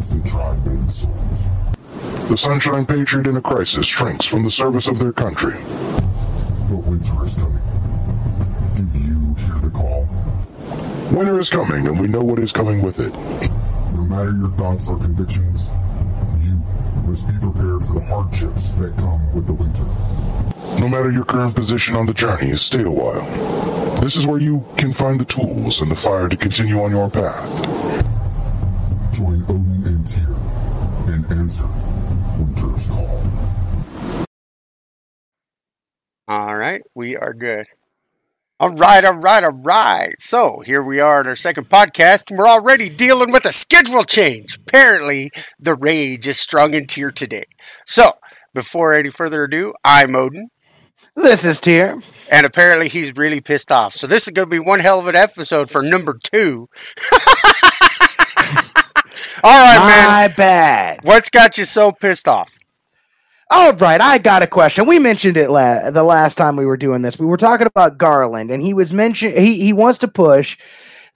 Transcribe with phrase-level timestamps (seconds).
[0.00, 2.28] The souls.
[2.30, 5.52] The Sunshine Patriot in a crisis shrinks from the service of their country.
[6.68, 7.60] The winter is coming.
[8.76, 10.08] Do you hear the call?
[11.14, 13.12] Winter is coming, and we know what is coming with it.
[13.94, 15.68] No matter your thoughts or convictions,
[16.40, 16.62] you
[17.06, 19.84] must be prepared for the hardships that come with the winter.
[20.80, 23.26] No matter your current position on the journey, stay a while.
[24.00, 27.10] This is where you can find the tools and the fire to continue on your
[27.10, 27.44] path.
[29.14, 29.44] Join
[29.82, 31.64] And answer
[32.38, 33.22] Winter's call.
[36.28, 37.66] All right, we are good.
[38.58, 40.14] All right, all right, all right.
[40.18, 44.04] So here we are in our second podcast, and we're already dealing with a schedule
[44.04, 44.58] change.
[44.58, 47.44] Apparently, the rage is strong in Tyr today.
[47.86, 48.12] So
[48.52, 50.50] before any further ado, I'm Odin,
[51.16, 52.02] This is Tyr.
[52.30, 53.94] and apparently he's really pissed off.
[53.94, 56.68] So this is going to be one hell of an episode for number two.
[59.42, 60.08] all right, man.
[60.08, 61.00] My bad.
[61.02, 62.58] What's got you so pissed off?
[63.52, 64.86] All right, I got a question.
[64.86, 67.18] We mentioned it la- the last time we were doing this.
[67.18, 69.36] We were talking about Garland, and he was mentioned.
[69.36, 70.56] He he wants to push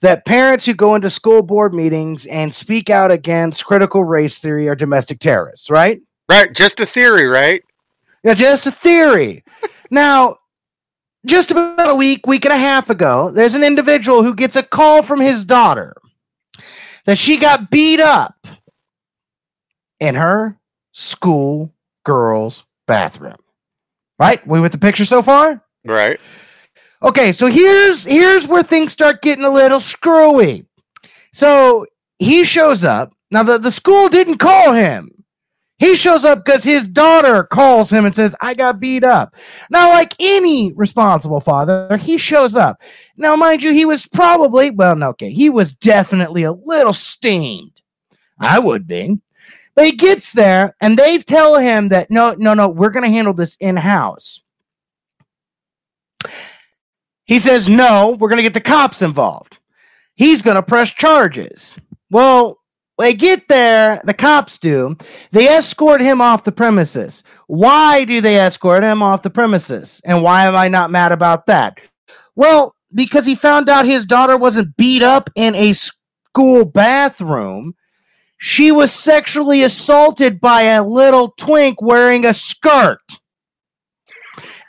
[0.01, 4.67] that parents who go into school board meetings and speak out against critical race theory
[4.67, 5.69] are domestic terrorists.
[5.69, 6.01] Right?
[6.29, 7.63] Right, just a theory, right?
[8.23, 9.43] Yeah, just a theory.
[9.89, 10.37] now,
[11.25, 14.63] just about a week, week and a half ago, there's an individual who gets a
[14.63, 15.93] call from his daughter
[17.05, 18.47] that she got beat up
[19.99, 20.57] in her
[20.91, 23.37] school girls' bathroom.
[24.19, 24.45] Right?
[24.47, 25.61] We with the picture so far?
[25.83, 26.19] Right.
[27.01, 30.65] Okay, so here's here's where things start getting a little screwy.
[31.31, 31.85] So
[32.19, 33.13] he shows up.
[33.31, 35.11] Now the, the school didn't call him.
[35.77, 39.35] He shows up because his daughter calls him and says, I got beat up.
[39.69, 42.81] Now, like any responsible father, he shows up.
[43.17, 47.81] Now, mind you, he was probably, well, no, okay, he was definitely a little steamed.
[48.39, 49.19] I would be.
[49.75, 53.09] But he gets there and they tell him that, no, no, no, we're going to
[53.09, 54.41] handle this in house.
[57.25, 59.57] He says, no, we're going to get the cops involved.
[60.15, 61.75] He's going to press charges.
[62.09, 62.59] Well,
[62.97, 64.95] they get there, the cops do.
[65.31, 67.23] They escort him off the premises.
[67.47, 70.01] Why do they escort him off the premises?
[70.05, 71.79] And why am I not mad about that?
[72.35, 77.75] Well, because he found out his daughter wasn't beat up in a school bathroom.
[78.37, 82.99] She was sexually assaulted by a little twink wearing a skirt.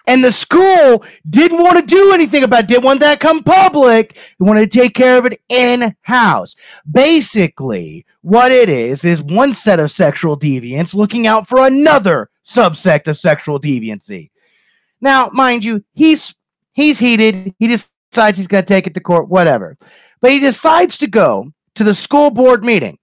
[0.09, 4.15] And the school didn't want to do anything about it, didn't want that come public.
[4.15, 6.54] They wanted to take care of it in house.
[6.88, 13.09] Basically, what it is is one set of sexual deviants looking out for another subsect
[13.09, 14.31] of sexual deviancy.
[15.00, 16.37] Now, mind you, he's
[16.72, 17.53] he's heated.
[17.59, 17.66] He
[18.10, 19.76] decides he's going to take it to court, whatever.
[20.20, 22.98] But he decides to go to the school board meeting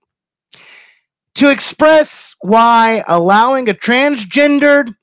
[1.35, 4.93] to express why allowing a transgendered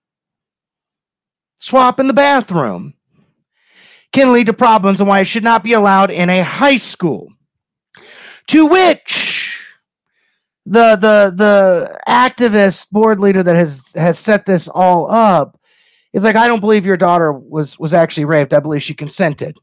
[1.57, 2.95] swap in the bathroom
[4.13, 7.29] can lead to problems and why it should not be allowed in a high school.
[8.49, 9.57] To which
[10.67, 15.59] the the the activist board leader that has has set this all up
[16.13, 18.53] is like, I don't believe your daughter was was actually raped.
[18.53, 19.57] I believe she consented.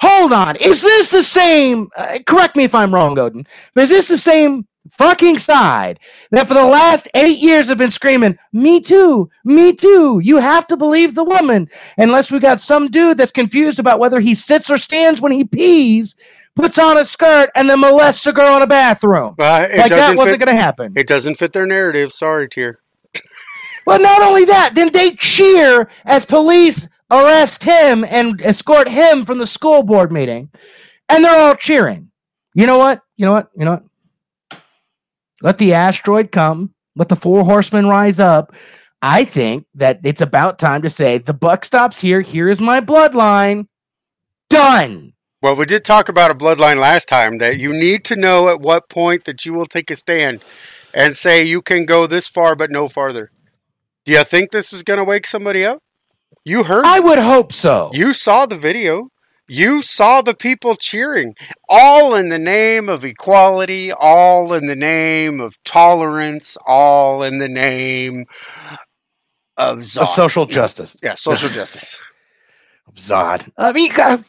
[0.00, 1.88] Hold on, is this the same?
[1.96, 3.46] Uh, correct me if I'm wrong, Odin.
[3.74, 7.90] But is this the same fucking side that for the last eight years have been
[7.90, 10.20] screaming, "Me too, me too"?
[10.22, 11.68] You have to believe the woman,
[11.98, 15.44] unless we got some dude that's confused about whether he sits or stands when he
[15.44, 16.16] pees,
[16.54, 19.34] puts on a skirt, and then molests a girl in a bathroom.
[19.38, 20.92] Uh, like that wasn't going to happen.
[20.96, 22.12] It doesn't fit their narrative.
[22.12, 22.80] Sorry, Tyr.
[23.86, 29.38] Well, not only that, then they cheer as police arrest him and escort him from
[29.38, 30.50] the school board meeting.
[31.08, 32.10] And they're all cheering.
[32.54, 33.02] You know what?
[33.16, 33.50] You know what?
[33.56, 33.80] You know
[34.50, 34.60] what?
[35.42, 36.74] Let the asteroid come.
[36.96, 38.54] Let the four horsemen rise up.
[39.00, 42.20] I think that it's about time to say the buck stops here.
[42.20, 43.66] Here is my bloodline.
[44.50, 45.12] Done.
[45.40, 48.60] Well, we did talk about a bloodline last time that you need to know at
[48.60, 50.42] what point that you will take a stand
[50.92, 53.30] and say you can go this far but no farther.
[54.04, 55.78] Do you think this is going to wake somebody up?
[56.48, 56.86] You heard.
[56.86, 57.90] I would hope so.
[57.92, 59.10] You saw the video.
[59.48, 61.34] You saw the people cheering,
[61.68, 67.48] all in the name of equality, all in the name of tolerance, all in the
[67.48, 68.24] name
[69.58, 70.02] of Zod.
[70.02, 70.96] Of social justice.
[71.02, 71.98] yeah, social justice.
[72.94, 73.50] Zod.
[73.58, 74.24] I mean, God,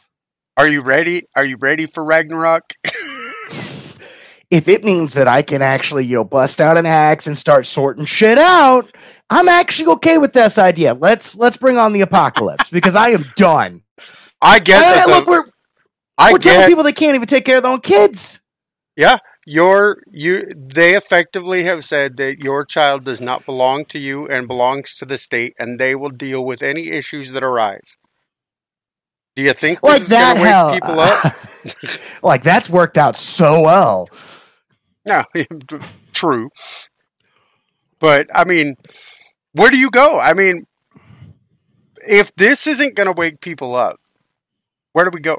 [0.58, 1.22] Are you ready?
[1.34, 2.74] Are you ready for Ragnarok?
[2.84, 7.64] if it means that I can actually, you know, bust out an axe and start
[7.64, 8.90] sorting shit out,
[9.30, 10.94] I'm actually okay with this idea.
[10.94, 13.82] Let's let's bring on the apocalypse because I am done.
[14.42, 15.08] I get Hey, that.
[15.08, 15.44] look, the- we're
[16.18, 18.40] I we're telling people they can't even take care of their own kids.
[18.96, 24.26] Yeah, your you they effectively have said that your child does not belong to you
[24.26, 27.96] and belongs to the state, and they will deal with any issues that arise.
[29.36, 30.72] Do you think Like that, hell.
[30.72, 31.34] wake people up?
[32.22, 34.08] like that's worked out so well.
[35.06, 35.24] No,
[36.12, 36.50] true.
[38.00, 38.74] But I mean,
[39.52, 40.18] where do you go?
[40.18, 40.66] I mean,
[42.06, 44.00] if this isn't going to wake people up,
[44.92, 45.38] where do we go?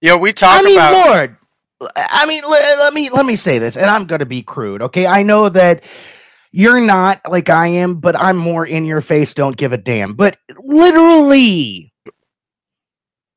[0.00, 1.36] You know, we talk I mean, about Lord.
[1.96, 4.82] I mean, let, let me let me say this, and I'm going to be crude.
[4.82, 5.84] Okay, I know that
[6.52, 9.34] you're not like I am, but I'm more in your face.
[9.34, 10.14] Don't give a damn.
[10.14, 11.92] But literally,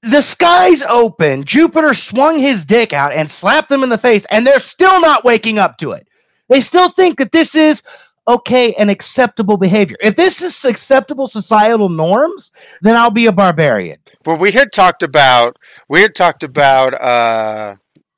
[0.03, 1.43] the sky's open.
[1.45, 5.23] Jupiter swung his dick out and slapped them in the face, and they're still not
[5.23, 6.07] waking up to it.
[6.49, 7.81] They still think that this is
[8.27, 9.97] okay and acceptable behavior.
[10.01, 12.51] If this is acceptable societal norms,
[12.81, 13.99] then I'll be a barbarian.
[14.25, 15.57] Well, we had talked about
[15.87, 17.75] we had talked about uh,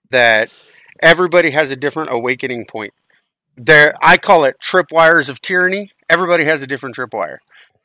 [0.09, 0.53] that
[1.01, 2.93] everybody has a different awakening point.
[3.55, 5.91] There, I call it tripwires of tyranny.
[6.09, 7.37] Everybody has a different tripwire.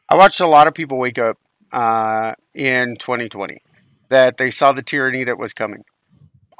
[0.08, 1.38] I watched a lot of people wake up
[1.72, 3.58] uh, in 2020
[4.08, 5.84] that they saw the tyranny that was coming.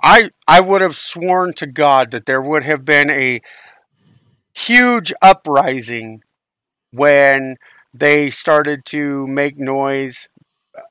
[0.03, 3.41] I I would have sworn to God that there would have been a
[4.55, 6.23] huge uprising
[6.93, 7.57] when
[7.93, 10.29] they started to make noise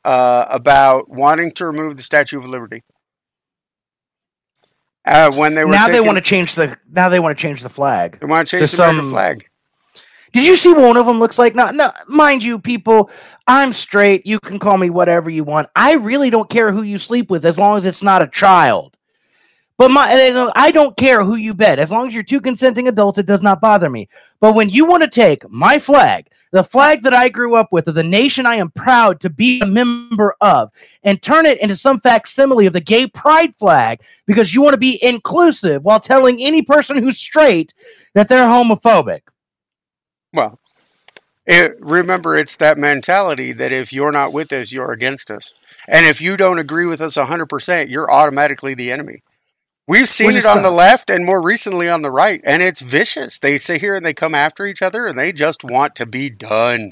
[0.06, 2.84] uh, about wanting to remove the Statue of Liberty.
[5.06, 7.62] Uh, when they were now they want to change the now they want to change
[7.62, 8.18] the flag.
[8.22, 9.50] they want to change to the American some- flag.
[10.32, 11.54] Did you see what one of them looks like?
[11.54, 13.12] No, no, mind you, people,
[13.46, 14.26] I'm straight.
[14.26, 15.70] You can call me whatever you want.
[15.76, 18.98] I really don't care who you sleep with as long as it's not a child.
[19.78, 21.80] But my, I don't care who you bet.
[21.80, 24.08] As long as you're two consenting adults, it does not bother me.
[24.40, 27.88] But when you want to take my flag, the flag that I grew up with,
[27.88, 30.70] of the nation I am proud to be a member of,
[31.04, 34.80] and turn it into some facsimile of the gay pride flag because you want to
[34.80, 37.74] be inclusive while telling any person who's straight
[38.14, 39.22] that they're homophobic.
[40.32, 40.60] Well,
[41.48, 45.52] it, remember, it's that mentality that if you're not with us, you're against us.
[45.88, 49.24] And if you don't agree with us 100%, you're automatically the enemy.
[49.88, 53.38] We've seen it on the left and more recently on the right, and it's vicious.
[53.40, 56.30] They sit here and they come after each other and they just want to be
[56.30, 56.92] done.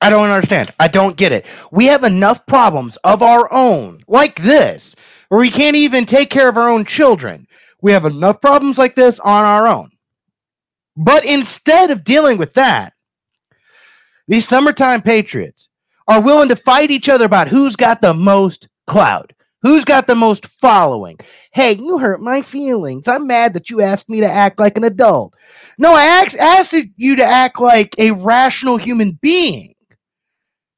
[0.00, 0.70] I don't understand.
[0.80, 1.46] I don't get it.
[1.70, 4.96] We have enough problems of our own, like this,
[5.28, 7.46] where we can't even take care of our own children.
[7.82, 9.90] We have enough problems like this on our own.
[10.96, 12.94] But instead of dealing with that,
[14.26, 15.68] these summertime patriots
[16.08, 20.14] are willing to fight each other about who's got the most clout, who's got the
[20.14, 21.18] most following.
[21.52, 23.08] Hey, you hurt my feelings.
[23.08, 25.34] I'm mad that you asked me to act like an adult.
[25.78, 29.74] No, I act- asked you to act like a rational human being.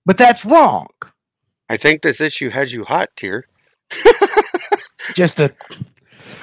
[0.06, 0.88] But that's wrong.
[1.68, 3.44] I think this issue has you hot, Tyr.
[5.14, 5.54] Just a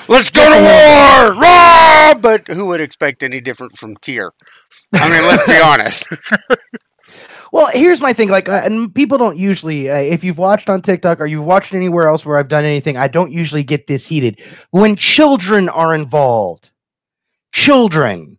[0.07, 1.41] Let's go to war!
[1.41, 2.13] Raw!
[2.15, 4.31] But who would expect any different from Tyr?
[4.93, 6.05] I mean, let's be honest.
[7.51, 7.67] well.
[7.73, 8.29] Here's my thing.
[8.29, 9.89] Like, uh, and people don't usually.
[9.89, 12.97] Uh, if you've watched on TikTok or you've watched anywhere else where I've done anything,
[12.97, 16.71] I don't usually get this heated when children are involved.
[17.51, 18.37] Children.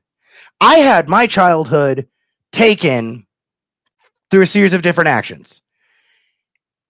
[0.60, 2.06] I had my childhood
[2.52, 3.26] taken
[4.30, 5.60] through a series of different actions.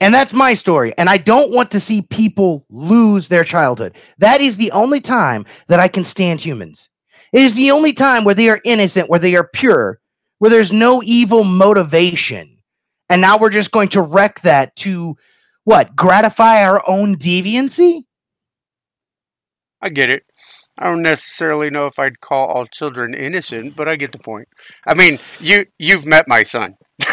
[0.00, 0.92] And that's my story.
[0.98, 3.96] And I don't want to see people lose their childhood.
[4.18, 6.88] That is the only time that I can stand humans.
[7.32, 10.00] It is the only time where they are innocent, where they are pure,
[10.42, 12.58] where there's no evil motivation.
[13.08, 15.16] And now we're just going to wreck that to
[15.62, 15.94] what?
[15.94, 18.02] Gratify our own deviancy?
[19.80, 20.24] I get it.
[20.76, 24.48] I don't necessarily know if I'd call all children innocent, but I get the point.
[24.84, 26.74] I mean, you you've met my son.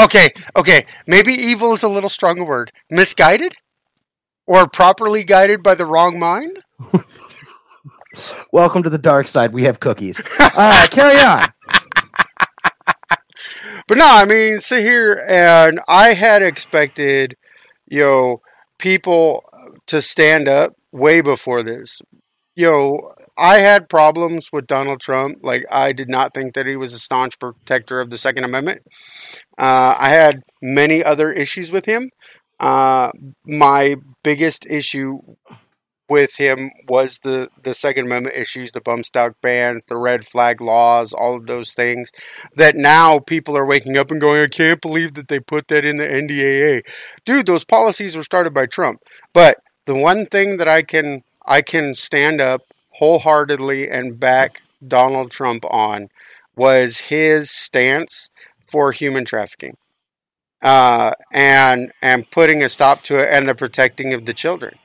[0.00, 0.86] okay, okay.
[1.06, 2.72] Maybe evil is a little strong word.
[2.90, 3.52] Misguided?
[4.46, 6.56] Or properly guided by the wrong mind?
[8.52, 9.52] Welcome to the dark side.
[9.52, 10.20] We have cookies.
[10.40, 11.44] Uh, carry on.
[13.88, 17.36] But no, I mean, sit here and I had expected,
[17.86, 18.40] you know,
[18.78, 19.44] people
[19.86, 22.00] to stand up way before this.
[22.56, 25.38] You know, I had problems with Donald Trump.
[25.42, 28.80] Like, I did not think that he was a staunch protector of the Second Amendment.
[29.58, 32.10] Uh, I had many other issues with him.
[32.58, 33.10] Uh,
[33.44, 35.18] my biggest issue
[36.08, 40.60] with him was the, the Second Amendment issues, the bump stock bans, the red flag
[40.60, 42.10] laws, all of those things
[42.54, 45.84] that now people are waking up and going, I can't believe that they put that
[45.84, 46.82] in the NDAA.
[47.24, 49.00] Dude, those policies were started by Trump.
[49.32, 52.62] But the one thing that I can I can stand up
[52.98, 56.08] wholeheartedly and back Donald Trump on
[56.56, 58.30] was his stance
[58.66, 59.76] for human trafficking.
[60.62, 64.76] uh, and and putting a stop to it and the protecting of the children.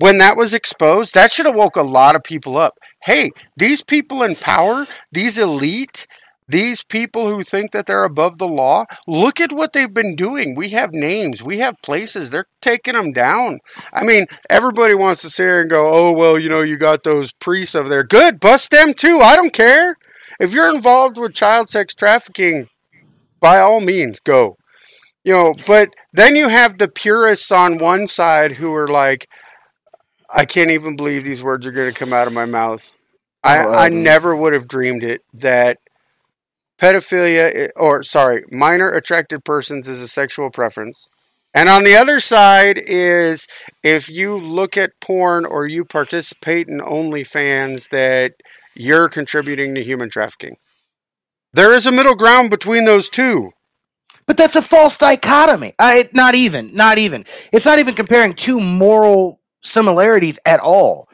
[0.00, 2.78] When that was exposed, that should have woke a lot of people up.
[3.02, 6.06] Hey, these people in power, these elite,
[6.48, 10.54] these people who think that they're above the law, look at what they've been doing.
[10.56, 12.30] We have names, we have places.
[12.30, 13.58] They're taking them down.
[13.92, 17.04] I mean, everybody wants to sit here and go, oh, well, you know, you got
[17.04, 18.02] those priests over there.
[18.02, 19.20] Good, bust them too.
[19.20, 19.96] I don't care.
[20.40, 22.64] If you're involved with child sex trafficking,
[23.38, 24.56] by all means, go.
[25.24, 29.28] You know, but then you have the purists on one side who are like,
[30.32, 32.92] I can't even believe these words are going to come out of my mouth.
[33.42, 35.78] I, Oh, I never would have dreamed it that
[36.78, 41.08] pedophilia, eh, or sorry, minor attracted persons is a sexual preference.
[41.52, 43.48] And on the other side is
[43.82, 48.34] if you look at porn or you participate in OnlyFans, that
[48.74, 50.56] you're contributing to human trafficking.
[51.52, 53.50] There is a middle ground between those two.
[54.26, 55.74] But that's a false dichotomy.
[55.76, 57.24] I not even, not even.
[57.52, 61.08] It's not even comparing two moral similarities at all.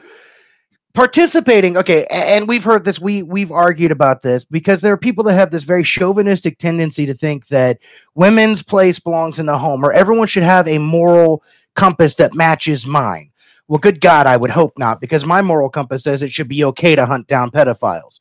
[0.93, 2.99] Participating, okay, and we've heard this.
[2.99, 7.05] We we've argued about this because there are people that have this very chauvinistic tendency
[7.05, 7.77] to think that
[8.15, 11.43] women's place belongs in the home, or everyone should have a moral
[11.75, 13.31] compass that matches mine.
[13.67, 16.63] Well, good God, I would hope not, because my moral compass says it should be
[16.63, 18.19] okay to hunt down pedophiles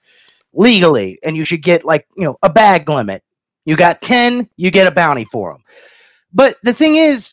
[0.53, 3.23] legally, and you should get like you know a bag limit.
[3.65, 5.63] You got 10, you get a bounty for them.
[6.33, 7.33] But the thing is,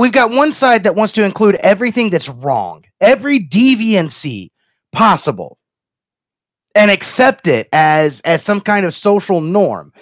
[0.00, 4.48] we've got one side that wants to include everything that's wrong, every deviancy
[4.92, 5.58] possible,
[6.74, 9.92] and accept it as as some kind of social norm.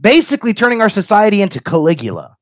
[0.00, 2.36] Basically turning our society into Caligula.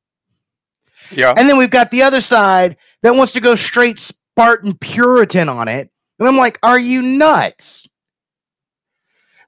[1.11, 1.33] Yeah.
[1.35, 5.67] And then we've got the other side that wants to go straight Spartan Puritan on
[5.67, 5.89] it.
[6.19, 7.89] And I'm like, are you nuts?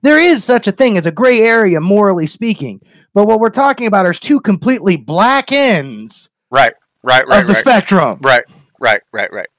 [0.02, 2.82] There is such a thing as a gray area, morally speaking.
[3.14, 7.54] But what we're talking about is two completely black ends Right, right, right, of the
[7.54, 7.62] right.
[7.62, 8.18] spectrum.
[8.22, 8.44] Right,
[8.80, 9.50] right, right, right.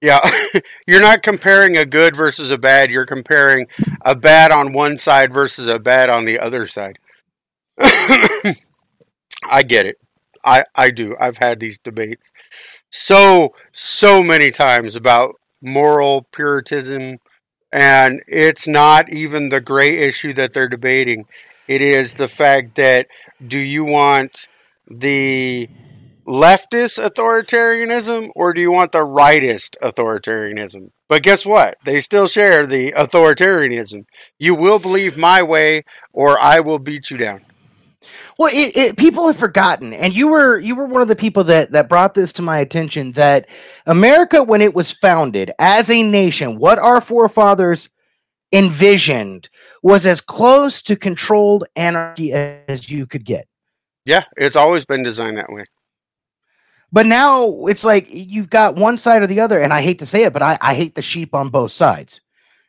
[0.00, 0.20] Yeah,
[0.86, 2.90] you're not comparing a good versus a bad.
[2.90, 3.66] You're comparing
[4.02, 6.98] a bad on one side versus a bad on the other side.
[7.80, 8.54] I
[9.66, 9.96] get it.
[10.44, 11.16] I I do.
[11.18, 12.32] I've had these debates
[12.90, 17.18] so so many times about moral puritanism
[17.72, 21.26] and it's not even the gray issue that they're debating.
[21.66, 23.08] It is the fact that
[23.44, 24.48] do you want
[24.88, 25.68] the
[26.26, 30.90] leftist authoritarianism or do you want the rightist authoritarianism?
[31.08, 31.76] But guess what?
[31.84, 34.06] They still share the authoritarianism.
[34.38, 37.42] You will believe my way or I will beat you down.
[38.38, 41.44] Well, it, it, people have forgotten, and you were you were one of the people
[41.44, 43.48] that that brought this to my attention that
[43.86, 47.88] America, when it was founded as a nation, what our forefathers
[48.52, 49.48] envisioned
[49.82, 53.46] was as close to controlled anarchy as you could get.
[54.04, 55.64] Yeah, it's always been designed that way.
[56.94, 60.06] But now it's like you've got one side or the other, and I hate to
[60.06, 62.20] say it, but I, I hate the sheep on both sides.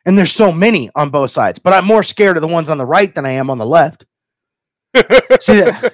[0.04, 2.76] And there's so many on both sides, but I'm more scared of the ones on
[2.76, 4.04] the right than I am on the left.
[4.96, 5.92] See, the,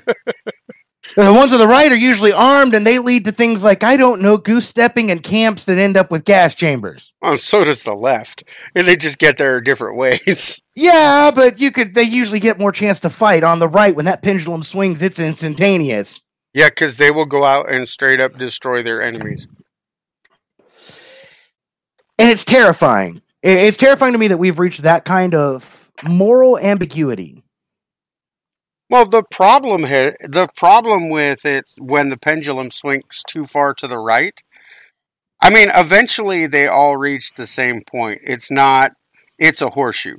[1.15, 3.99] the ones on the right are usually armed, and they lead to things like I
[3.99, 7.13] don't know, goose stepping and camps that end up with gas chambers.
[7.21, 8.45] Well, so does the left.
[8.75, 10.59] And they just get there different ways.
[10.75, 11.95] Yeah, but you could.
[11.95, 15.03] They usually get more chance to fight on the right when that pendulum swings.
[15.03, 16.23] It's instantaneous.
[16.55, 19.47] Yeah, because they will go out and straight up destroy their enemies.
[22.19, 23.23] and it's terrifying.
[23.43, 27.43] It's terrifying to me that we've reached that kind of moral ambiguity.
[28.91, 33.89] Well, the problem ha- the problem with it when the pendulum swings too far to
[33.89, 34.39] the right.
[35.43, 38.21] I mean, eventually they all reach the same point.
[38.23, 38.93] It's not.
[39.39, 40.19] It's a horseshoe,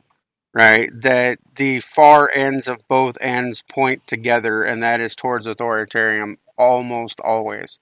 [0.54, 0.90] right?
[1.02, 7.20] That the far ends of both ends point together, and that is towards authoritarian almost
[7.24, 7.80] always,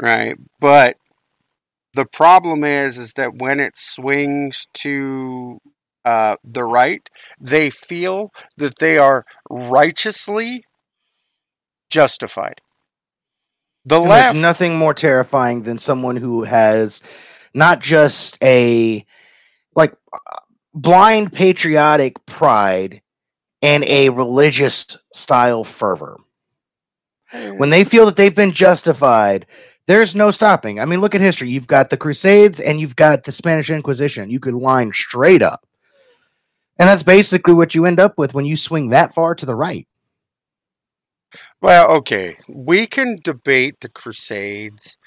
[0.00, 0.36] right?
[0.60, 0.96] But
[1.94, 5.60] the problem is, is that when it swings to
[6.04, 7.08] uh, the right,
[7.40, 10.64] they feel that they are righteously
[11.90, 12.60] justified.
[13.84, 17.02] The And left, There's nothing more terrifying than someone who has
[17.54, 19.04] not just a
[19.74, 19.94] like
[20.76, 23.00] blind patriotic pride
[23.62, 26.18] and a religious style fervor.
[27.56, 29.46] When they feel that they've been justified,
[29.86, 30.78] there's no stopping.
[30.78, 31.50] I mean, look at history.
[31.50, 34.30] You've got the Crusades and you've got the Spanish Inquisition.
[34.30, 35.66] You could line straight up.
[36.78, 39.54] And that's basically what you end up with when you swing that far to the
[39.54, 39.88] right.
[41.62, 44.98] well, okay, we can debate the Crusades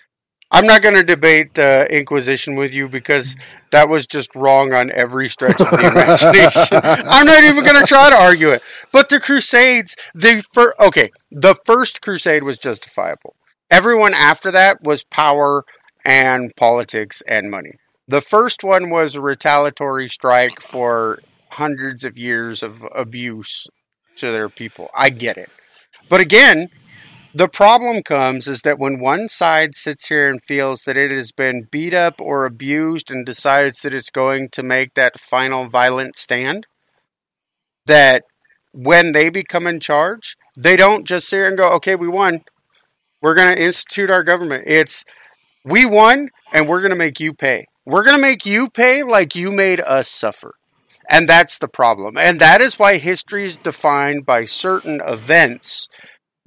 [0.51, 3.35] I'm not going to debate the Inquisition with you because
[3.71, 6.79] that was just wrong on every stretch of the imagination.
[6.83, 8.63] I'm not even going to try to argue it.
[8.91, 13.35] But the Crusades, the fir- okay, the first Crusade was justifiable.
[13.69, 15.65] Everyone after that was power
[16.03, 17.73] and politics and money.
[18.07, 21.19] The first one was a retaliatory strike for
[21.51, 23.67] hundreds of years of abuse
[24.15, 24.89] to their people.
[24.95, 25.51] I get it.
[26.09, 26.69] But again,
[27.39, 31.31] the problem comes is that when one side sits here and feels that it has
[31.31, 36.17] been beat up or abused and decides that it's going to make that final violent
[36.17, 36.67] stand,
[37.85, 38.25] that
[38.73, 42.41] when they become in charge, they don't just sit here and go, okay, we won.
[43.21, 44.65] We're going to institute our government.
[44.67, 45.05] It's,
[45.63, 47.67] we won and we're going to make you pay.
[47.85, 50.55] We're going to make you pay like you made us suffer.
[51.09, 52.17] And that's the problem.
[52.17, 55.87] And that is why history is defined by certain events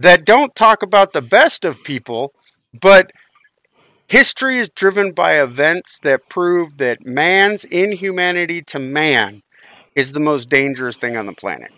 [0.02, 2.34] that don't talk about the best of people,
[2.78, 3.12] but
[4.08, 9.42] history is driven by events that prove that man's inhumanity to man
[9.94, 11.70] is the most dangerous thing on the planet.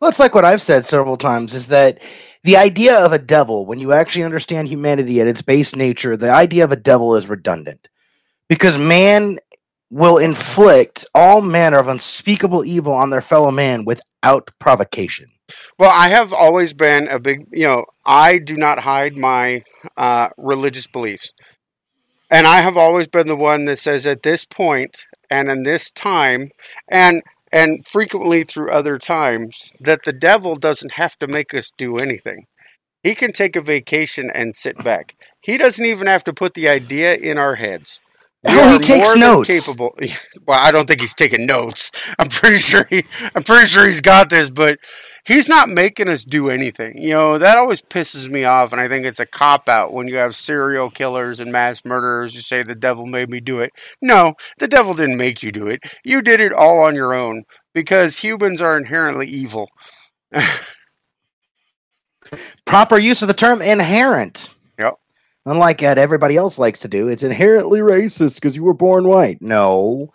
[0.00, 2.02] Well, it's like what I've said several times is that
[2.42, 6.30] the idea of a devil, when you actually understand humanity at its base nature, the
[6.30, 7.88] idea of a devil is redundant
[8.48, 9.38] because man
[9.90, 13.84] will inflict all manner of unspeakable evil on their fellow man
[14.22, 15.26] without provocation.
[15.78, 19.62] Well, I have always been a big, you know, I do not hide my
[19.96, 21.32] uh, religious beliefs.
[22.30, 25.90] And I have always been the one that says at this point and in this
[25.90, 26.50] time
[26.88, 27.22] and
[27.52, 32.46] and frequently through other times that the devil doesn't have to make us do anything.
[33.02, 35.16] He can take a vacation and sit back.
[35.40, 37.98] He doesn't even have to put the idea in our heads.
[38.42, 39.48] We Oh, he takes notes.
[39.48, 39.94] Capable.
[40.46, 41.90] Well, I don't think he's taking notes.
[42.18, 43.04] I'm pretty sure he.
[43.34, 44.78] I'm pretty sure he's got this, but
[45.26, 46.94] he's not making us do anything.
[47.00, 50.08] You know that always pisses me off, and I think it's a cop out when
[50.08, 53.70] you have serial killers and mass murderers who say the devil made me do it.
[54.02, 55.80] No, the devil didn't make you do it.
[56.04, 57.44] You did it all on your own
[57.74, 59.68] because humans are inherently evil.
[62.64, 64.54] Proper use of the term inherent.
[65.46, 69.40] Unlike what everybody else likes to do, it's inherently racist because you were born white.
[69.40, 70.12] No.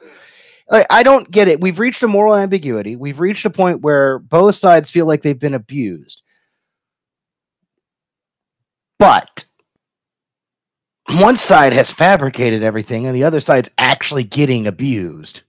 [0.69, 1.61] I don't get it.
[1.61, 2.95] We've reached a moral ambiguity.
[2.95, 6.21] We've reached a point where both sides feel like they've been abused.
[8.97, 9.45] But
[11.19, 15.43] one side has fabricated everything and the other side's actually getting abused.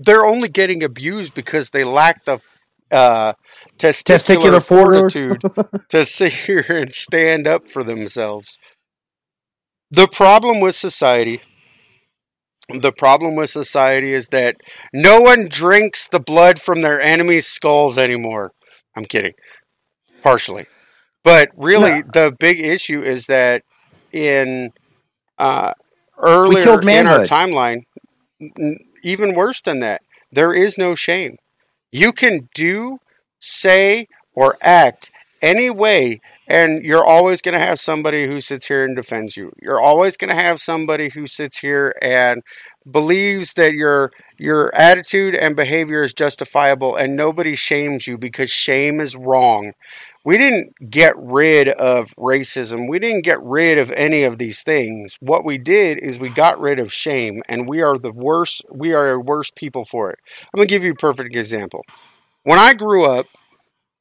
[0.00, 2.40] They're only getting abused because they lack the
[2.92, 3.32] uh,
[3.78, 5.42] Testicular testicular fortitude.
[5.88, 8.58] to sit here and stand up for themselves.
[9.90, 11.40] The problem with society,
[12.68, 14.56] the problem with society is that
[14.94, 18.52] no one drinks the blood from their enemies' skulls anymore.
[18.96, 19.34] I'm kidding,
[20.22, 20.66] partially,
[21.24, 23.62] but really the big issue is that
[24.12, 24.72] in
[25.38, 25.72] uh,
[26.18, 27.82] earlier in our timeline,
[29.02, 31.36] even worse than that, there is no shame.
[31.92, 32.98] You can do,
[33.38, 35.10] say, or act
[35.42, 39.52] any way, and you're always going to have somebody who sits here and defends you.
[39.60, 42.42] You're always going to have somebody who sits here and
[42.90, 49.00] believes that your your attitude and behavior is justifiable, and nobody shames you because shame
[49.00, 49.72] is wrong.
[50.24, 52.88] We didn't get rid of racism.
[52.88, 55.16] We didn't get rid of any of these things.
[55.20, 58.64] What we did is we got rid of shame, and we are the worst.
[58.70, 60.18] We are a worse people for it.
[60.38, 61.82] I'm gonna give you a perfect example.
[62.44, 63.26] When I grew up,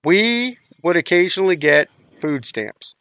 [0.03, 2.95] we would occasionally get food stamps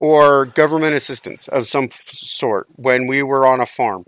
[0.00, 4.04] or government assistance of some sort when we were on a farm,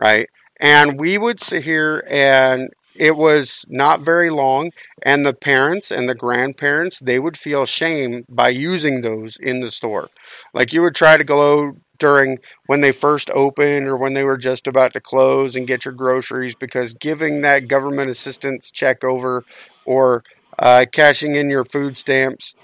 [0.00, 0.28] right?
[0.60, 4.70] And we would sit here and it was not very long
[5.02, 9.70] and the parents and the grandparents they would feel shame by using those in the
[9.70, 10.08] store.
[10.52, 14.38] Like you would try to go during when they first opened or when they were
[14.38, 19.44] just about to close and get your groceries because giving that government assistance check over
[19.84, 20.22] or
[20.58, 22.54] uh, cashing in your food stamps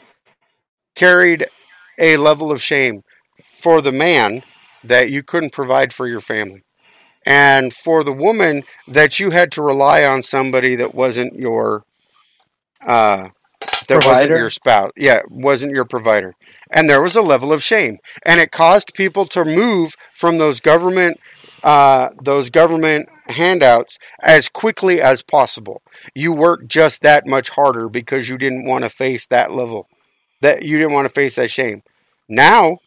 [0.94, 1.46] carried
[1.98, 3.02] a level of shame
[3.42, 4.42] for the man
[4.82, 6.62] that you couldn't provide for your family
[7.26, 11.84] and for the woman that you had to rely on somebody that wasn't your
[12.86, 13.28] uh
[13.88, 16.34] that wasn't your spouse yeah wasn't your provider.
[16.70, 17.98] And there was a level of shame.
[18.24, 21.18] And it caused people to move from those government
[21.62, 25.80] uh, those government handouts as quickly as possible.
[26.14, 29.88] You worked just that much harder because you didn't want to face that level
[30.44, 31.82] that you didn't want to face that shame.
[32.28, 32.78] Now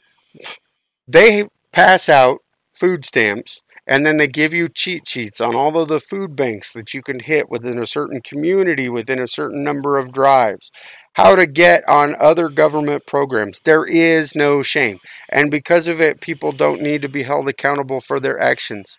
[1.07, 2.39] they pass out
[2.71, 6.73] food stamps and then they give you cheat sheets on all of the food banks
[6.73, 10.69] that you can hit within a certain community within a certain number of drives
[11.17, 13.59] how to get on other government programs.
[13.61, 14.99] There is no shame.
[15.29, 18.97] And because of it, people don't need to be held accountable for their actions.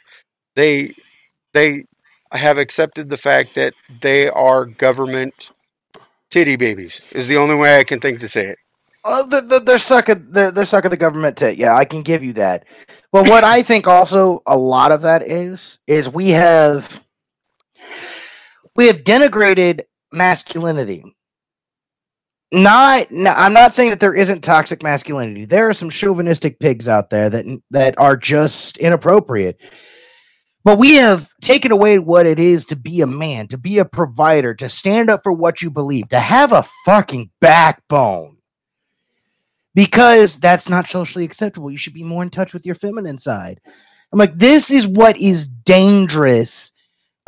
[0.57, 0.95] They
[1.53, 1.85] they
[2.33, 3.73] have accepted the fact that
[4.03, 5.51] they are government
[6.29, 8.59] titty babies is the only way I can think to say it.
[9.31, 10.27] They're, they're, they're sucking.
[10.31, 11.57] They're, they're sucking the government tit.
[11.57, 12.65] Yeah, I can give you that.
[13.13, 17.03] But what I think also a lot of that is is we have
[18.77, 21.05] we have denigrated masculinity.
[22.51, 25.45] Not, no, I'm not saying that there isn't toxic masculinity.
[25.45, 29.61] There are some chauvinistic pigs out there that that are just inappropriate.
[30.65, 33.85] But we have taken away what it is to be a man, to be a
[33.85, 38.38] provider, to stand up for what you believe, to have a fucking backbone.
[39.79, 41.71] Because that's not socially acceptable.
[41.71, 43.61] You should be more in touch with your feminine side.
[44.13, 46.73] I'm like, this is what is dangerous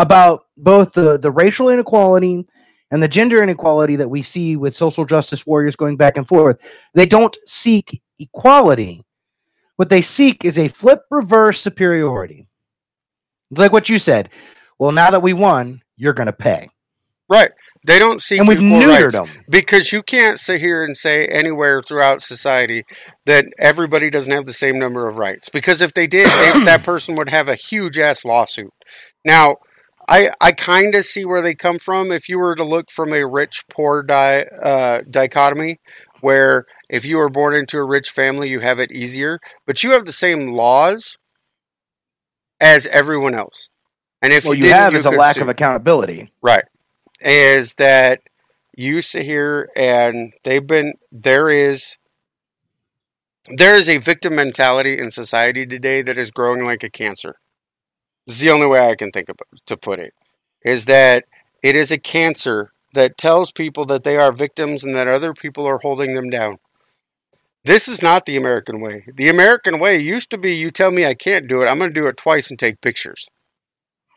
[0.01, 2.45] about both the, the racial inequality
[2.91, 6.61] and the gender inequality that we see with social justice warriors going back and forth.
[6.93, 9.05] They don't seek equality.
[9.77, 12.49] What they seek is a flip reverse superiority.
[13.53, 14.31] It's like what you said.
[14.81, 16.69] Well, now that we won, you're going to pay.
[17.29, 17.53] Right.
[17.85, 19.29] They don't see And we've neutered them.
[19.49, 22.85] Because you can't sit here and say anywhere throughout society
[23.25, 25.49] that everybody doesn't have the same number of rights.
[25.49, 28.73] Because if they did, they, that person would have a huge ass lawsuit.
[29.25, 29.57] Now,
[30.09, 32.13] I I kind of see where they come from.
[32.13, 35.79] If you were to look from a rich poor di, uh, dichotomy,
[36.21, 39.93] where if you were born into a rich family, you have it easier, but you
[39.93, 41.17] have the same laws
[42.61, 43.69] as everyone else.
[44.21, 46.31] And if What you, you have is a lack sue of accountability.
[46.43, 46.65] right
[47.21, 48.21] is that
[48.77, 51.99] you sit here and they've been there is
[53.49, 57.37] there is a victim mentality in society today that is growing like a cancer.
[58.27, 60.15] This is the only way i can think of to put it
[60.65, 61.25] is that
[61.63, 65.67] it is a cancer that tells people that they are victims and that other people
[65.67, 66.59] are holding them down.
[67.65, 69.05] This is not the american way.
[69.15, 71.93] The american way used to be you tell me i can't do it i'm going
[71.93, 73.29] to do it twice and take pictures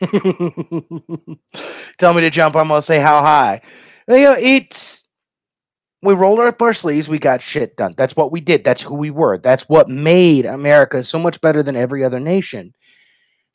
[1.98, 3.60] Tell me to jump, I'm gonna say how high.
[4.08, 5.04] You know, it's
[6.02, 7.94] we rolled up our sleeves, we got shit done.
[7.96, 8.62] That's what we did.
[8.62, 9.38] That's who we were.
[9.38, 12.74] That's what made America so much better than every other nation.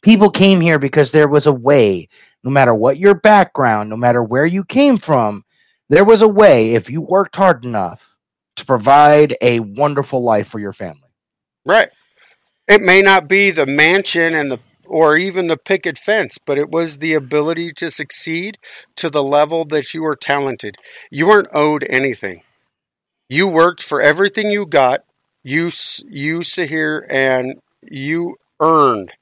[0.01, 2.07] People came here because there was a way,
[2.43, 5.43] no matter what your background, no matter where you came from,
[5.89, 8.17] there was a way if you worked hard enough
[8.55, 11.09] to provide a wonderful life for your family.
[11.65, 11.89] Right.
[12.67, 16.69] It may not be the mansion and the or even the picket fence, but it
[16.69, 18.57] was the ability to succeed
[18.97, 20.77] to the level that you were talented.
[21.11, 22.41] You weren't owed anything.
[23.29, 25.01] You worked for everything you got.
[25.43, 25.71] You
[26.07, 29.13] you sit here and you earned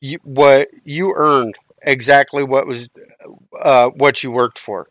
[0.00, 2.88] you, what you earned exactly what was
[3.60, 4.88] uh, what you worked for.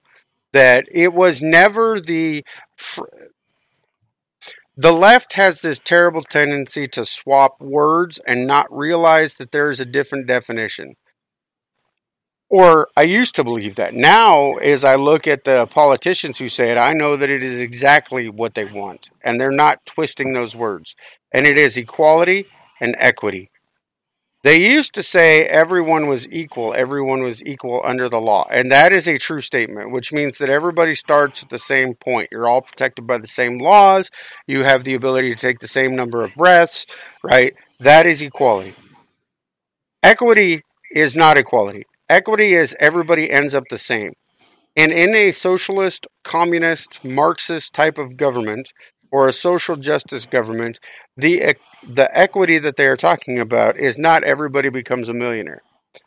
[0.54, 2.46] That it was never the
[2.78, 3.04] fr-
[4.82, 9.82] the left has this terrible tendency to swap words and not realize that there is
[9.82, 10.96] a different definition.
[12.50, 13.94] Or I used to believe that.
[13.94, 17.60] Now, as I look at the politicians who say it, I know that it is
[17.60, 19.10] exactly what they want.
[19.22, 20.96] And they're not twisting those words.
[21.34, 22.46] And it is equality
[22.80, 23.52] and equity.
[24.42, 28.48] They used to say everyone was equal, everyone was equal under the law.
[28.50, 32.30] And that is a true statement, which means that everybody starts at the same point.
[32.32, 34.10] You're all protected by the same laws.
[34.48, 36.86] You have the ability to take the same number of breaths,
[37.22, 37.54] right?
[37.82, 38.76] That is equality.
[40.04, 41.86] Equity is not equality.
[42.08, 44.14] Equity is everybody ends up the same.
[44.78, 48.72] And in a socialist, communist, Marxist type of government,
[49.12, 50.80] or a social justice government,
[51.20, 51.56] the
[51.88, 55.62] the equity that they are talking about is not everybody becomes a millionaire,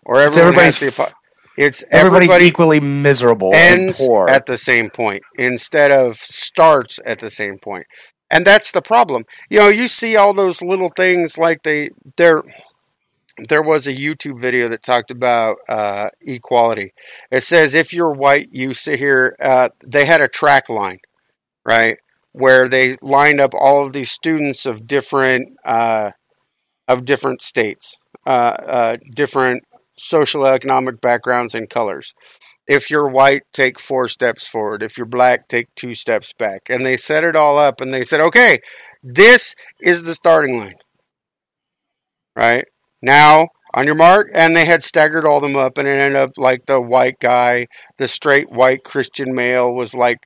[0.04, 0.60] or everyone the.
[0.60, 1.12] everybody's- apo-
[1.58, 4.28] It's Everybody's everybody equally miserable and poor.
[4.28, 7.86] at the same point instead of starts at the same point.
[8.30, 9.24] And that's the problem.
[9.50, 12.42] You know, you see all those little things like they there
[13.48, 16.92] there was a YouTube video that talked about uh, equality.
[17.30, 19.36] It says if you're white, you sit here.
[19.40, 20.98] Uh, they had a track line,
[21.64, 21.96] right,
[22.32, 26.12] where they lined up all of these students of different uh,
[26.88, 29.62] of different states, uh, uh, different
[29.96, 32.12] social economic backgrounds and colors.
[32.66, 34.82] If you're white, take four steps forward.
[34.82, 36.62] If you're black, take two steps back.
[36.68, 38.60] And they set it all up and they said, okay,
[39.02, 40.76] this is the starting line.
[42.36, 42.64] Right?
[43.02, 46.30] Now, on your mark, and they had staggered all them up, and it ended up
[46.36, 47.66] like the white guy,
[47.98, 50.18] the straight white Christian male was like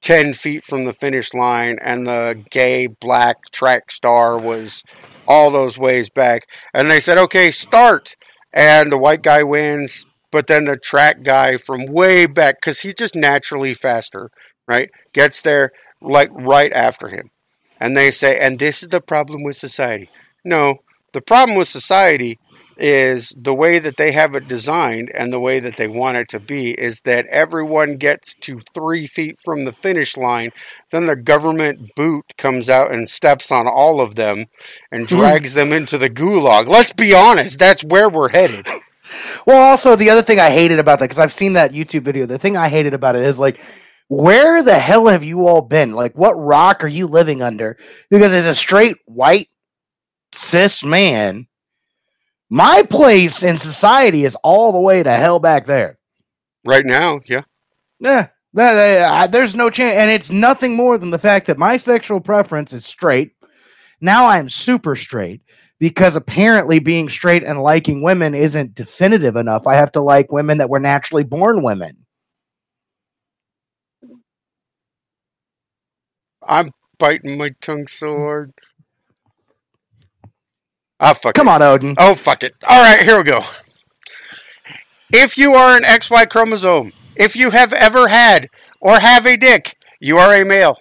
[0.00, 4.82] 10 feet from the finish line, and the gay black track star was
[5.26, 6.46] all those ways back.
[6.72, 8.14] And they said, okay, start.
[8.52, 12.94] And the white guy wins, but then the track guy from way back, because he's
[12.94, 14.30] just naturally faster,
[14.66, 14.90] right?
[15.12, 17.30] Gets there like right after him.
[17.80, 20.08] And they say, and this is the problem with society.
[20.44, 20.76] No,
[21.12, 22.38] the problem with society
[22.78, 26.28] is the way that they have it designed and the way that they want it
[26.28, 30.50] to be is that everyone gets to three feet from the finish line.
[30.90, 34.46] Then the government boot comes out and steps on all of them
[34.92, 35.16] and hmm.
[35.16, 36.68] drags them into the gulag.
[36.68, 38.66] Let's be honest, that's where we're headed.
[39.46, 42.26] Well, also the other thing I hated about that because I've seen that YouTube video.
[42.26, 43.58] The thing I hated about it is like,
[44.08, 45.92] where the hell have you all been?
[45.92, 47.78] Like, what rock are you living under?
[48.10, 49.48] Because as a straight white
[50.34, 51.47] cis man,
[52.50, 55.98] my place in society is all the way to hell back there.
[56.64, 57.42] Right now, yeah.
[58.00, 58.28] Yeah,
[59.28, 62.84] there's no chance, and it's nothing more than the fact that my sexual preference is
[62.84, 63.32] straight.
[64.00, 65.42] Now I'm super straight
[65.80, 69.66] because apparently being straight and liking women isn't definitive enough.
[69.66, 71.96] I have to like women that were naturally born women.
[76.46, 78.52] I'm biting my tongue so hard.
[81.00, 81.52] Ah, fuck Come it.
[81.52, 81.94] on, Odin.
[81.98, 82.54] Oh, fuck it.
[82.66, 83.42] All right, here we go.
[85.12, 88.48] If you are an XY chromosome, if you have ever had
[88.80, 90.76] or have a dick, you are a male.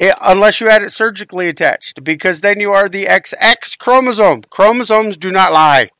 [0.00, 4.42] I- unless you had it surgically attached, because then you are the XX chromosome.
[4.50, 5.90] Chromosomes do not lie.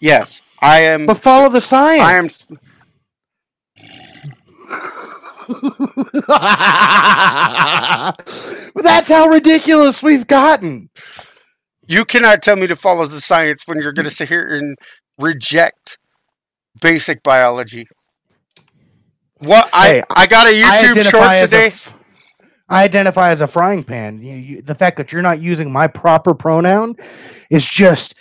[0.00, 1.06] Yes, I am.
[1.06, 2.46] But follow the science.
[2.50, 2.58] I am
[8.74, 10.88] But that's how ridiculous we've gotten.
[11.88, 14.76] You cannot tell me to follow the science when you're going to sit here and
[15.16, 15.96] reject
[16.82, 17.88] basic biology.
[19.38, 21.72] What Hey, I I got a YouTube short today.
[22.68, 24.20] I identify as a frying pan.
[24.20, 26.96] You, you, the fact that you're not using my proper pronoun
[27.48, 28.14] is just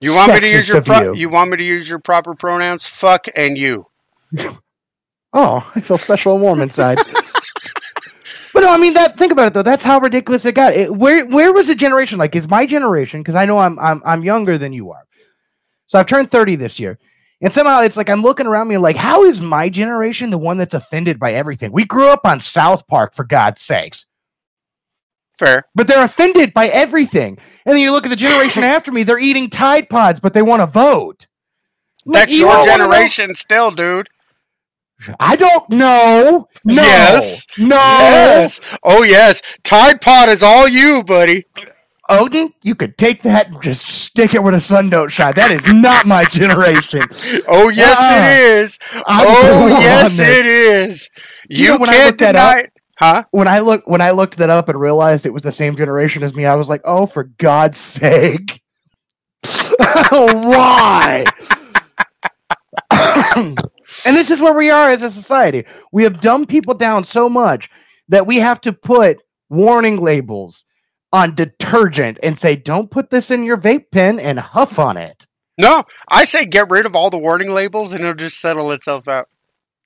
[0.00, 1.14] You want me to use your pro- you.
[1.14, 2.86] you want me to use your proper pronouns?
[2.86, 3.86] Fuck and you.
[5.36, 7.00] Oh, I feel special and warm inside.
[8.54, 9.18] but no, I mean that.
[9.18, 9.62] Think about it though.
[9.62, 10.72] That's how ridiculous it got.
[10.72, 12.36] It, where where was the generation like?
[12.36, 13.20] Is my generation?
[13.20, 15.02] Because I know I'm I'm I'm younger than you are.
[15.88, 16.98] So I've turned thirty this year,
[17.42, 20.56] and somehow it's like I'm looking around me like, how is my generation the one
[20.56, 21.72] that's offended by everything?
[21.72, 24.06] We grew up on South Park, for God's sakes.
[25.36, 25.64] Fair.
[25.74, 27.36] But they're offended by everything.
[27.66, 30.42] And then you look at the generation after me, they're eating Tide Pods, but they
[30.42, 31.26] want to vote.
[32.06, 34.08] That's you your generation still, dude.
[35.20, 36.48] I don't know.
[36.64, 36.82] No.
[36.82, 37.46] Yes.
[37.58, 37.76] No.
[37.76, 38.60] Yes.
[38.82, 39.42] Oh yes.
[39.64, 41.44] Tide Pod is all you, buddy.
[42.08, 45.34] Odin, you could take that and just stick it where the sun don't shine.
[45.36, 47.02] That is not my generation.
[47.48, 48.20] Oh yes, Uh-uh.
[48.20, 48.78] it is.
[49.06, 51.10] I'm oh yes, it is.
[51.48, 52.72] You You, know, when I can't that deny it.
[52.98, 53.24] Huh?
[53.32, 56.22] When I look when I looked that up and realized it was the same generation
[56.22, 58.62] as me, I was like, "Oh, for God's sake,
[60.10, 61.24] why?"
[64.04, 65.64] and this is where we are as a society.
[65.92, 67.70] We have dumbed people down so much
[68.08, 70.64] that we have to put warning labels
[71.12, 75.26] on detergent and say, "Don't put this in your vape pen and huff on it."
[75.58, 79.06] No, I say get rid of all the warning labels and it'll just settle itself
[79.06, 79.28] out.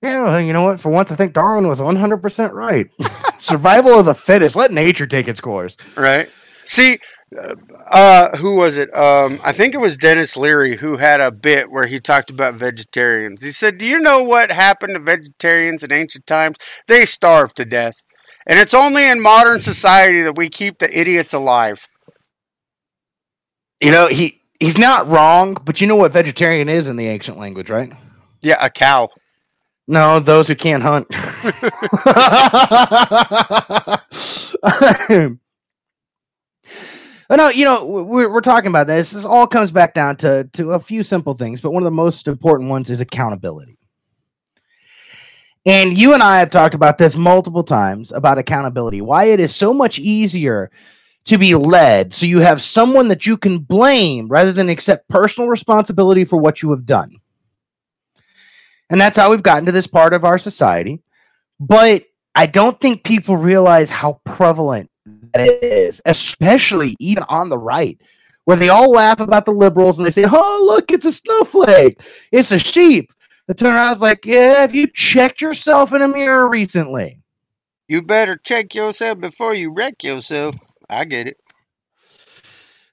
[0.02, 0.80] Yeah, well, you know what?
[0.80, 2.88] For once, I think Darwin was 100% right.
[3.40, 4.54] Survival of the fittest.
[4.54, 5.76] Let nature take its course.
[5.96, 6.28] Right.
[6.66, 6.98] See,
[7.36, 8.94] uh, who was it?
[8.96, 12.54] Um, I think it was Denis Leary who had a bit where he talked about
[12.54, 13.42] vegetarians.
[13.42, 16.56] He said, "Do you know what happened to vegetarians in ancient times?
[16.86, 17.96] They starved to death,
[18.46, 21.86] and it's only in modern society that we keep the idiots alive."
[23.80, 27.38] You know, he he's not wrong, but you know what vegetarian is in the ancient
[27.38, 27.92] language, right?
[28.40, 29.08] Yeah, a cow.
[29.86, 31.08] No, those who can't hunt.
[37.28, 39.10] But no, you know, we're, we're talking about this.
[39.10, 41.90] This all comes back down to, to a few simple things, but one of the
[41.90, 43.76] most important ones is accountability.
[45.66, 49.54] And you and I have talked about this multiple times about accountability, why it is
[49.54, 50.70] so much easier
[51.24, 55.50] to be led so you have someone that you can blame rather than accept personal
[55.50, 57.16] responsibility for what you have done.
[58.88, 61.02] And that's how we've gotten to this part of our society.
[61.60, 64.90] But I don't think people realize how prevalent
[65.38, 68.00] that is, especially even on the right,
[68.44, 72.00] where they all laugh about the liberals and they say, Oh, look, it's a snowflake,
[72.32, 73.12] it's a sheep.
[73.46, 77.22] The turnaround's like, Yeah, have you checked yourself in a mirror recently?
[77.88, 80.56] You better check yourself before you wreck yourself.
[80.90, 81.38] I get it.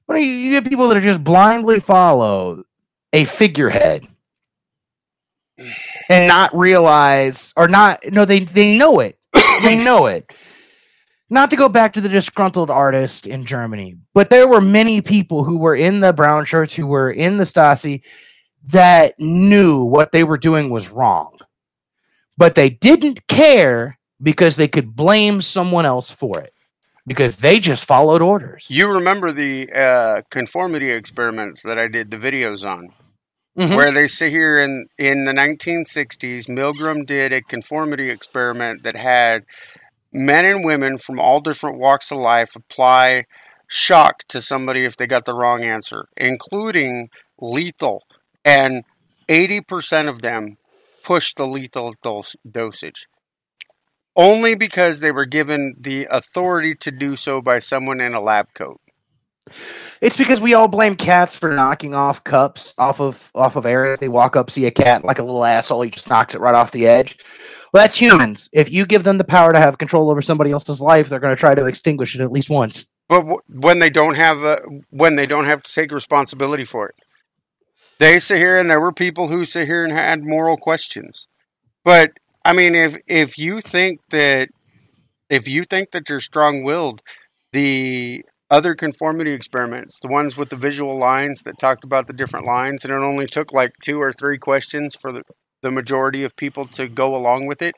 [0.08, 2.64] Well, you, you get people that are just blindly follow
[3.12, 4.08] a figurehead
[6.10, 9.18] and not realize or not no they they know it
[9.64, 10.30] they know it
[11.36, 15.44] not to go back to the disgruntled artist in germany but there were many people
[15.44, 18.02] who were in the brown shirts who were in the stasi
[18.70, 21.38] that knew what they were doing was wrong,
[22.36, 26.52] but they didn't care because they could blame someone else for it
[27.06, 28.66] because they just followed orders.
[28.68, 32.90] You remember the uh, conformity experiments that I did the videos on,
[33.56, 33.76] Mhm.
[33.76, 36.48] where they sit here in in the 1960s.
[36.48, 39.46] Milgram did a conformity experiment that had
[40.16, 43.26] men and women from all different walks of life apply
[43.68, 48.04] shock to somebody if they got the wrong answer, including lethal,
[48.44, 48.84] and
[49.28, 50.58] 80% of them
[51.04, 53.08] pushed the lethal dos- dosage.
[54.16, 58.48] Only because they were given the authority to do so by someone in a lab
[58.54, 58.80] coat.
[60.02, 64.00] It's because we all blame cats for knocking off cups off of off of areas.
[64.00, 66.56] They walk up, see a cat like a little asshole, he just knocks it right
[66.56, 67.18] off the edge.
[67.76, 68.48] Well, that's humans.
[68.54, 71.36] If you give them the power to have control over somebody else's life, they're going
[71.36, 72.86] to try to extinguish it at least once.
[73.10, 74.62] But w- when they don't have a,
[74.92, 76.96] when they don't have to take responsibility for it,
[78.00, 81.28] they sit here and there were people who sit here and had moral questions.
[81.84, 82.14] But
[82.46, 84.48] I mean, if if you think that
[85.30, 87.02] if you think that you're strong willed,
[87.52, 92.46] the other conformity experiments, the ones with the visual lines that talked about the different
[92.46, 95.24] lines, and it only took like two or three questions for the
[95.66, 97.74] the majority of people to go along with it.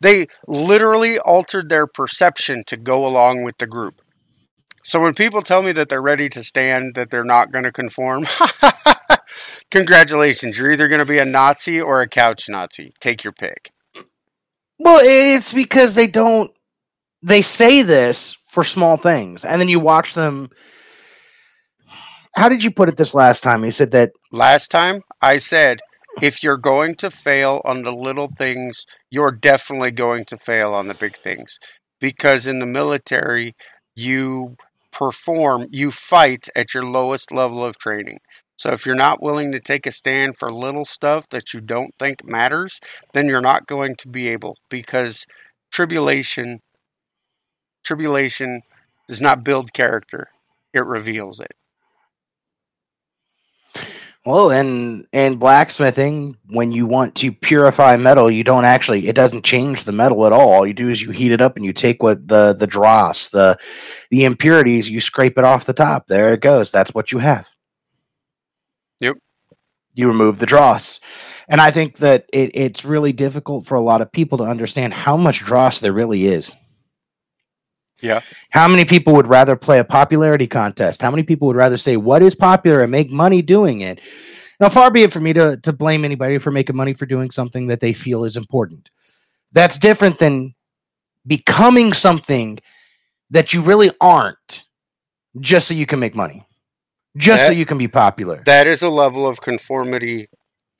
[0.00, 4.00] They literally altered their perception to go along with the group.
[4.84, 7.72] So when people tell me that they're ready to stand, that they're not going to
[7.72, 8.24] conform,
[9.70, 10.56] congratulations.
[10.56, 12.92] You're either going to be a Nazi or a couch Nazi.
[13.00, 13.72] Take your pick.
[14.78, 16.50] Well, it's because they don't.
[17.24, 20.50] They say this for small things, and then you watch them.
[22.34, 23.64] How did you put it this last time?
[23.64, 25.80] You said that Last time I said,
[26.20, 30.88] if you're going to fail on the little things, you're definitely going to fail on
[30.88, 31.58] the big things.
[32.00, 33.54] Because in the military,
[33.96, 34.56] you
[34.92, 38.18] perform, you fight at your lowest level of training.
[38.56, 41.94] So if you're not willing to take a stand for little stuff that you don't
[41.98, 42.78] think matters,
[43.12, 45.26] then you're not going to be able because
[45.72, 46.60] tribulation
[47.84, 48.62] tribulation
[49.08, 50.28] does not build character.
[50.72, 51.56] It reveals it.
[54.24, 59.44] Well, and and blacksmithing, when you want to purify metal, you don't actually it doesn't
[59.44, 60.52] change the metal at all.
[60.52, 63.30] All you do is you heat it up and you take what the the dross,
[63.30, 63.58] the
[64.10, 66.06] the impurities, you scrape it off the top.
[66.06, 66.70] There it goes.
[66.70, 67.48] That's what you have.
[69.00, 69.16] Yep.
[69.94, 71.00] You remove the dross.
[71.48, 74.94] And I think that it, it's really difficult for a lot of people to understand
[74.94, 76.54] how much dross there really is.
[78.02, 78.20] Yeah.
[78.50, 81.00] How many people would rather play a popularity contest?
[81.00, 84.00] How many people would rather say what is popular and make money doing it?
[84.60, 87.30] Now, far be it for me to, to blame anybody for making money for doing
[87.30, 88.90] something that they feel is important.
[89.52, 90.54] That's different than
[91.26, 92.58] becoming something
[93.30, 94.66] that you really aren't
[95.40, 96.46] just so you can make money,
[97.16, 98.42] just so you can be popular.
[98.44, 100.28] That is a level of conformity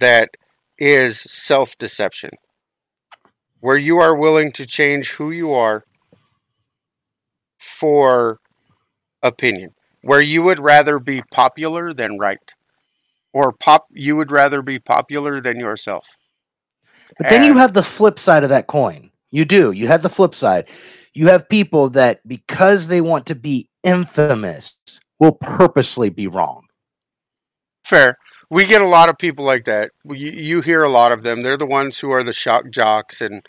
[0.01, 0.31] that
[0.79, 2.31] is self deception,
[3.61, 5.85] where you are willing to change who you are
[7.83, 8.39] for
[9.25, 12.55] opinion, where you would rather be popular than right,
[13.33, 16.09] or pop you would rather be popular than yourself.
[17.19, 19.11] But then you have the flip side of that coin.
[19.33, 19.73] You do.
[19.73, 20.69] You have the flip side.
[21.13, 24.77] You have people that, because they want to be infamous,
[25.19, 26.63] will purposely be wrong.
[27.85, 28.17] Fair.
[28.49, 29.91] We get a lot of people like that.
[30.05, 31.43] You, you hear a lot of them.
[31.43, 33.45] They're the ones who are the shock jocks and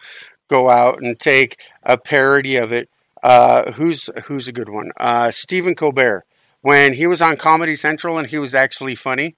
[0.49, 2.89] go out and take a parody of it.
[3.23, 4.91] Uh, who's who's a good one?
[4.99, 6.25] Uh, Stephen Colbert.
[6.61, 9.35] When he was on Comedy Central and he was actually funny,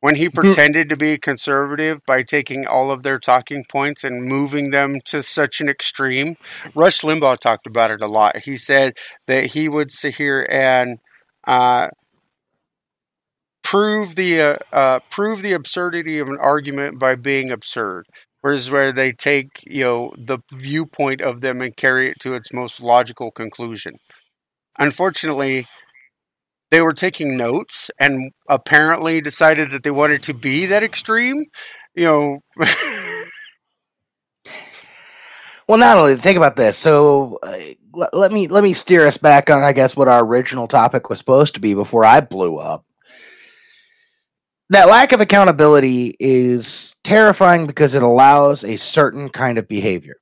[0.00, 4.70] when he pretended to be conservative by taking all of their talking points and moving
[4.70, 6.36] them to such an extreme,
[6.74, 8.40] Rush Limbaugh talked about it a lot.
[8.44, 8.94] He said
[9.26, 10.98] that he would sit here and
[11.46, 11.88] uh,
[13.62, 18.06] prove the uh, uh, prove the absurdity of an argument by being absurd.
[18.46, 22.52] Whereas where they take you know the viewpoint of them and carry it to its
[22.52, 23.94] most logical conclusion.
[24.78, 25.66] Unfortunately,
[26.70, 31.46] they were taking notes and apparently decided that they wanted to be that extreme.
[31.96, 32.38] You know,
[35.68, 36.78] Well, not only think about this.
[36.78, 37.58] So uh,
[37.92, 41.08] let, let me let me steer us back on, I guess, what our original topic
[41.10, 42.84] was supposed to be before I blew up.
[44.70, 50.16] That lack of accountability is terrifying because it allows a certain kind of behavior.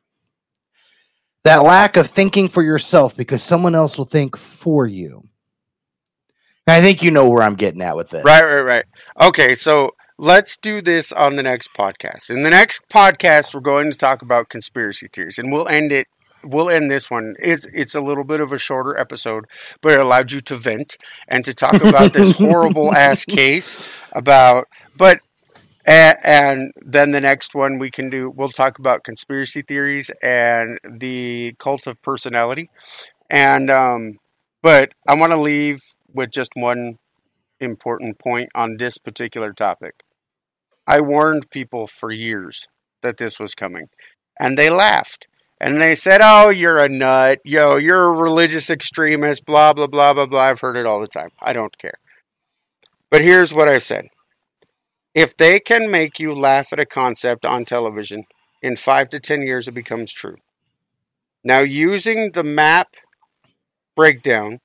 [1.45, 5.23] That lack of thinking for yourself because someone else will think for you.
[6.67, 8.25] I think you know where I'm getting at with this.
[8.25, 8.85] Right, right, right.
[9.21, 12.31] Okay, so let's do this on the next podcast.
[12.31, 16.07] In the next podcast, we're going to talk about conspiracy theories, and we'll end it.
[16.45, 17.35] We'll end this one.
[17.39, 19.47] It's it's a little bit of a shorter episode,
[19.81, 20.97] but it allowed you to vent
[21.29, 24.69] and to talk about this horrible ass case about.
[24.97, 25.21] But
[25.87, 30.79] And, and then the next one we can do, we'll talk about conspiracy theories and
[30.85, 32.71] the cult of personality.
[33.31, 34.19] And, um,
[34.63, 35.81] but I want to leave
[36.13, 36.99] with just one
[37.61, 40.03] important point on this particular topic.
[40.87, 42.67] I warned people for years
[43.03, 43.89] that this was coming,
[44.39, 45.27] and they laughed.
[45.65, 47.39] And they said, Oh, you're a nut.
[47.43, 50.43] Yo, you're a religious extremist, blah, blah, blah, blah, blah.
[50.43, 51.31] I've heard it all the time.
[51.41, 51.95] I don't care.
[53.11, 54.09] But here's what I said
[55.15, 58.25] if they can make you laugh at a concept on television,
[58.61, 60.37] in five to 10 years, it becomes true.
[61.43, 62.89] Now, using the MAP
[63.97, 64.59] breakdown,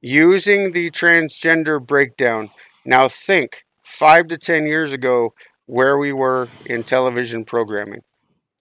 [0.00, 2.50] using the transgender breakdown,
[2.84, 5.34] now think five to 10 years ago
[5.66, 8.00] where we were in television programming.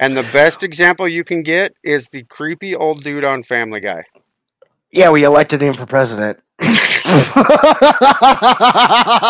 [0.01, 4.03] And the best example you can get is the creepy old dude on Family Guy.
[4.91, 6.39] Yeah, we elected him for president.
[6.59, 7.37] I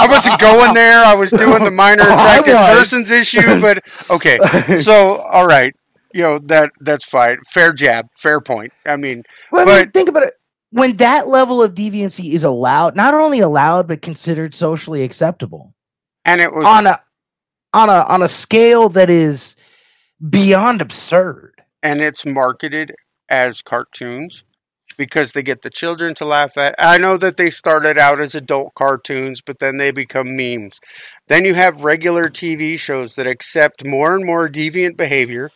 [0.09, 1.03] wasn't going there.
[1.03, 4.39] I was doing the minor attracted persons issue, but okay.
[4.77, 5.75] So, all right,
[6.13, 7.39] you know that that's fine.
[7.49, 8.71] Fair jab, fair point.
[8.85, 10.39] I mean, well, but I mean, think about it.
[10.71, 15.73] When that level of deviancy is allowed, not only allowed but considered socially acceptable,
[16.23, 16.97] and it was on a
[17.73, 19.57] on a on a scale that is
[20.29, 21.53] beyond absurd.
[21.83, 22.93] And it's marketed
[23.29, 24.43] as cartoons
[24.97, 26.75] because they get the children to laugh at.
[26.77, 30.79] I know that they started out as adult cartoons, but then they become memes.
[31.27, 35.49] Then you have regular TV shows that accept more and more deviant behavior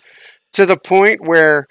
[0.53, 1.67] to the point where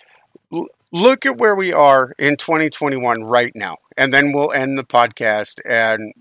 [0.93, 3.77] look at where we are in 2021 right now.
[3.97, 6.13] And then we'll end the podcast and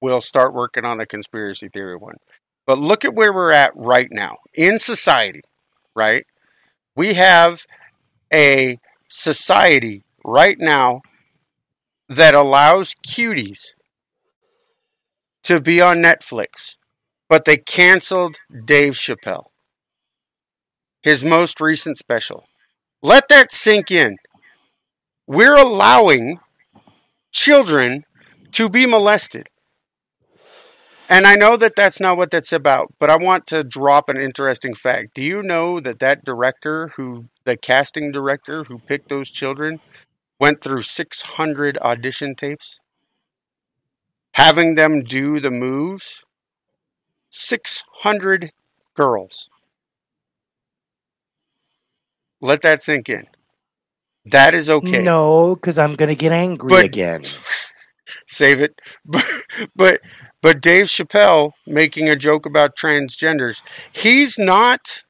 [0.00, 2.16] we'll start working on a conspiracy theory one.
[2.66, 5.40] But look at where we're at right now in society,
[6.00, 6.24] right?
[6.96, 7.66] We have
[8.32, 8.78] a
[9.10, 11.02] society right now
[12.08, 13.72] that allows cuties
[15.42, 16.76] to be on Netflix,
[17.28, 19.50] but they canceled Dave Chappelle,
[21.02, 22.44] his most recent special.
[23.02, 24.16] Let that sink in.
[25.26, 26.40] We're allowing
[27.30, 28.04] children
[28.52, 29.48] to be molested.
[31.10, 34.16] And I know that that's not what that's about, but I want to drop an
[34.16, 35.14] interesting fact.
[35.14, 39.80] Do you know that that director who, the casting director who picked those children,
[40.38, 42.78] went through 600 audition tapes?
[44.34, 46.22] Having them do the moves?
[47.30, 48.52] 600
[48.94, 49.48] girls.
[52.40, 53.26] Let that sink in.
[54.26, 55.02] That is okay.
[55.02, 57.22] No, because I'm going to get angry But- again.
[58.28, 58.80] save it.
[59.04, 59.24] But,
[59.74, 60.00] but
[60.42, 63.62] but Dave Chappelle making a joke about transgenders,
[63.92, 65.04] he's not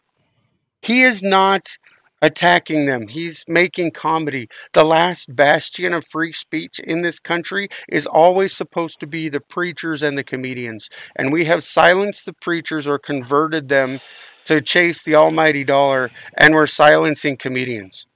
[0.83, 1.77] he is not
[2.23, 3.09] attacking them.
[3.09, 4.49] He's making comedy.
[4.73, 9.41] The last bastion of free speech in this country is always supposed to be the
[9.41, 10.89] preachers and the comedians.
[11.17, 14.01] And we have silenced the preachers or converted them
[14.45, 18.07] to chase the almighty dollar and we're silencing comedians.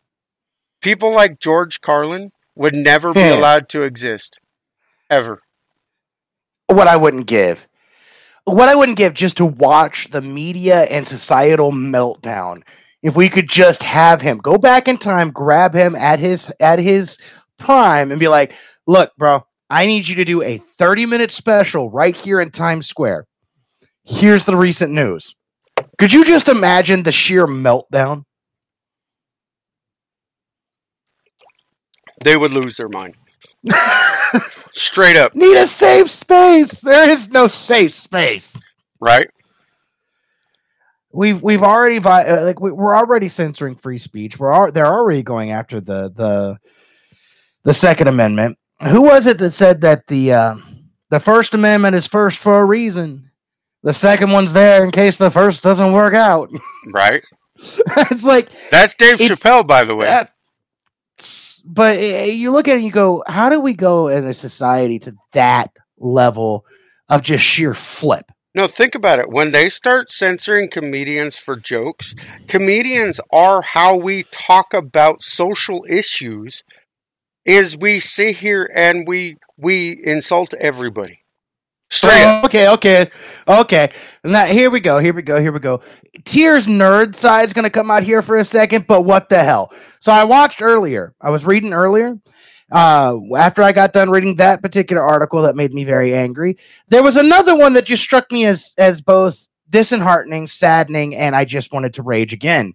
[0.83, 3.33] People like George Carlin would never be Hmm.
[3.33, 4.39] allowed to exist
[5.11, 5.39] ever.
[6.75, 7.67] What I wouldn't give.
[8.45, 12.63] What I wouldn't give just to watch the media and societal meltdown.
[13.03, 16.79] If we could just have him go back in time, grab him at his at
[16.79, 17.19] his
[17.59, 18.53] prime and be like,
[18.87, 23.27] "Look, bro, I need you to do a 30-minute special right here in Times Square.
[24.05, 25.35] Here's the recent news."
[25.99, 28.25] Could you just imagine the sheer meltdown?
[32.25, 33.17] They would lose their mind.
[34.73, 36.81] Straight up, Need a safe space.
[36.81, 38.57] There is no safe space.
[39.01, 39.29] right?
[41.13, 44.39] we've we've already vi- uh, like we, we're already censoring free speech.
[44.39, 46.59] We're al- they're already going after the the
[47.63, 48.59] the Second Amendment.
[48.89, 50.57] Who was it that said that the uh,
[51.11, 53.31] the First Amendment is first for a reason?
[53.85, 56.51] The second one's there in case the first doesn't work out.
[56.93, 57.23] Right.
[57.57, 60.07] it's like That's Dave Chappelle, by the way.
[60.07, 60.33] that.
[61.65, 64.35] But uh, you look at it, and you go, how do we go as a
[64.35, 66.67] society to that level
[67.09, 68.31] of just sheer flip?
[68.55, 69.31] No, think about it.
[69.31, 72.15] When they start censoring comedians for jokes,
[72.47, 76.63] comedians are how we talk about social issues.
[77.45, 81.24] Is we sit here and we we insult everybody.
[81.95, 82.25] Straight.
[82.25, 83.11] Oh, okay, okay,
[83.47, 83.89] okay.
[84.25, 84.99] Now here we go.
[84.99, 85.41] Here we go.
[85.41, 85.81] Here we go.
[86.25, 89.73] Tyr's nerd side's gonna come out here for a second, but what the hell?
[90.01, 91.15] So I watched earlier.
[91.21, 92.19] I was reading earlier.
[92.73, 97.05] Uh, after I got done reading that particular article that made me very angry, there
[97.05, 101.73] was another one that just struck me as as both disheartening, saddening, and I just
[101.73, 102.73] wanted to rage again.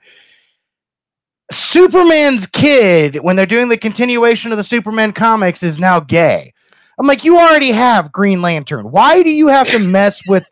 [1.52, 6.54] Superman's kid, when they're doing the continuation of the Superman comics, is now gay.
[7.00, 8.92] I'm like, you already have Green Lantern.
[8.92, 10.46] Why do you have to mess with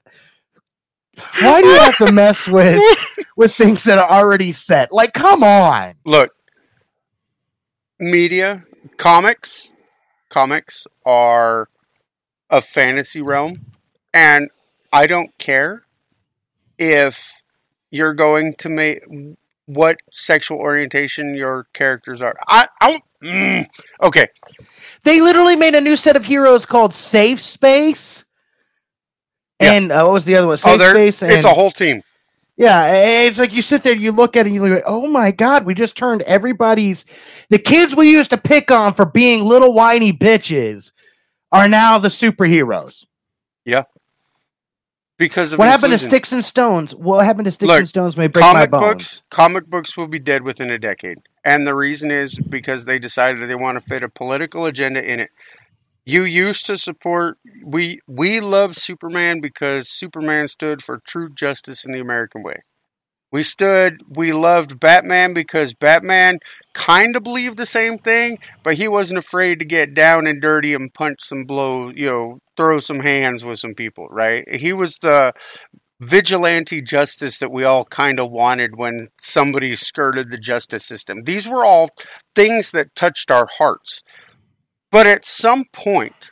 [1.41, 2.81] Why do you have to mess with
[3.35, 4.91] with things that are already set?
[4.91, 5.95] Like, come on.
[6.05, 6.33] Look,
[7.99, 8.63] media,
[8.97, 9.71] comics,
[10.29, 11.69] comics are
[12.49, 13.65] a fantasy realm,
[14.13, 14.49] and
[14.93, 15.83] I don't care
[16.77, 17.41] if
[17.89, 19.01] you're going to make
[19.65, 22.35] what sexual orientation your characters are.
[22.47, 23.03] I, I don't.
[23.23, 23.65] Mm,
[24.03, 24.27] okay,
[25.07, 28.25] They literally made a new set of heroes called Safe Space.
[29.61, 29.71] Yeah.
[29.71, 30.57] And uh, what was the other one?
[30.57, 31.21] Safe oh, Space.
[31.21, 32.03] And, it's a whole team.
[32.57, 35.31] Yeah, it's like you sit there, you look at it, and you look, oh my
[35.31, 37.05] god, we just turned everybody's
[37.49, 40.91] the kids we used to pick on for being little whiny bitches
[41.53, 43.05] are now the superheroes.
[43.63, 43.83] Yeah,
[45.17, 45.99] because of What happened to.
[45.99, 46.93] Sticks and Stones?
[46.95, 48.83] What happened to Sticks Look, and Stones may break my bones.
[48.83, 52.99] books comic books will be dead within a decade and the reason is because they
[52.99, 55.31] decided that they want to fit a political agenda in it.
[56.05, 61.93] You used to support we we love superman because superman stood for true justice in
[61.93, 62.57] the american way.
[63.31, 66.39] We stood we loved batman because batman
[66.73, 70.73] kind of believed the same thing but he wasn't afraid to get down and dirty
[70.73, 74.43] and punch some blows you know throw some hands with some people right?
[74.55, 75.33] He was the
[75.99, 81.23] vigilante justice that we all kind of wanted when somebody skirted the justice system.
[81.23, 81.89] These were all
[82.35, 84.03] things that touched our hearts.
[84.91, 86.31] But at some point,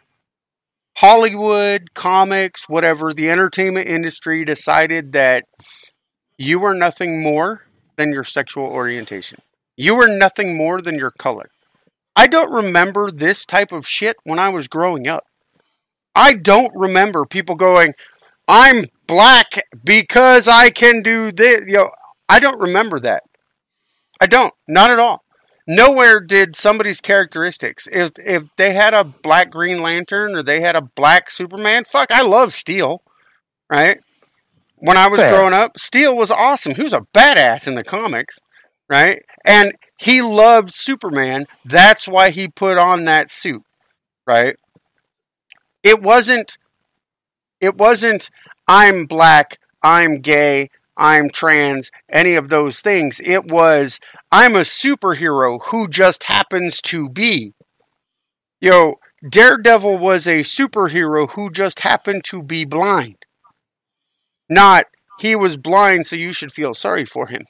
[0.97, 5.45] Hollywood, comics, whatever, the entertainment industry decided that
[6.38, 7.63] you were nothing more
[7.97, 9.39] than your sexual orientation.
[9.76, 11.49] You were nothing more than your color.
[12.16, 15.26] I don't remember this type of shit when I was growing up.
[16.16, 17.91] I don't remember people going,
[18.48, 21.62] I'm black because I can do this.
[21.68, 21.89] You know,
[22.30, 23.24] I don't remember that.
[24.22, 24.54] I don't.
[24.68, 25.24] Not at all.
[25.68, 27.88] Nowhere did somebody's characteristics.
[27.91, 32.12] If if they had a black Green Lantern or they had a black Superman, fuck,
[32.12, 33.02] I love Steel.
[33.70, 34.00] Right?
[34.78, 35.34] When I was Fair.
[35.34, 36.76] growing up, Steel was awesome.
[36.76, 38.39] He was a badass in the comics,
[38.88, 39.24] right?
[39.43, 41.46] And he loved Superman.
[41.64, 43.64] That's why he put on that suit,
[44.28, 44.56] right?
[45.82, 46.58] It wasn't
[47.62, 48.30] it wasn't
[48.68, 53.22] I'm black, I'm gay, I'm trans, any of those things.
[53.24, 53.99] It was
[54.32, 57.53] I'm a superhero who just happens to be.
[58.62, 58.95] You know,
[59.30, 63.18] Daredevil was a superhero who just happened to be blind.
[64.49, 64.86] Not
[65.20, 67.41] he was blind so you should feel sorry for him.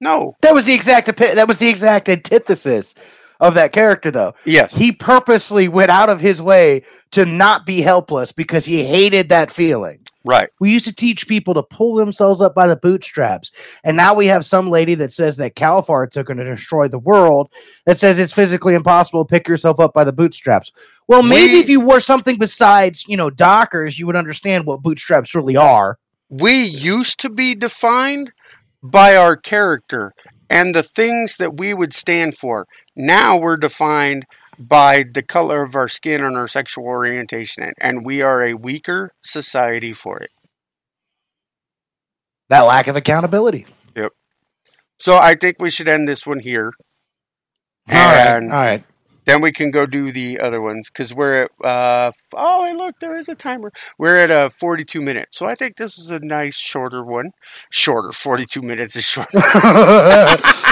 [0.00, 0.34] No.
[0.42, 2.94] That was the exact that was the exact antithesis
[3.40, 4.34] of that character though.
[4.44, 4.72] Yes.
[4.72, 6.82] He purposely went out of his way
[7.12, 9.98] to not be helpless because he hated that feeling.
[10.24, 10.48] Right.
[10.58, 13.52] We used to teach people to pull themselves up by the bootstraps.
[13.84, 16.88] And now we have some lady that says that cow farts are going to destroy
[16.88, 17.52] the world,
[17.84, 20.72] that says it's physically impossible to pick yourself up by the bootstraps.
[21.06, 24.82] Well, maybe We- if you wore something besides, you know, Dockers, you would understand what
[24.82, 25.98] bootstraps really are.
[26.28, 28.32] we used to be defined
[28.82, 30.12] by our character
[30.50, 32.66] and the things that we would stand for.
[32.96, 34.26] Now we're defined
[34.58, 39.12] by the color of our skin and our sexual orientation, and we are a weaker
[39.20, 40.30] society for it.
[42.48, 43.66] That lack of accountability.
[43.96, 44.12] Yep.
[44.98, 46.72] So I think we should end this one here.
[47.88, 48.42] All right.
[48.42, 48.84] And All right.
[49.24, 52.94] then we can go do the other ones because we're at, uh, oh, hey, look,
[53.00, 53.72] there is a timer.
[53.98, 55.38] We're at uh, 42 minutes.
[55.38, 57.32] So I think this is a nice shorter one.
[57.70, 59.28] Shorter, 42 minutes is short.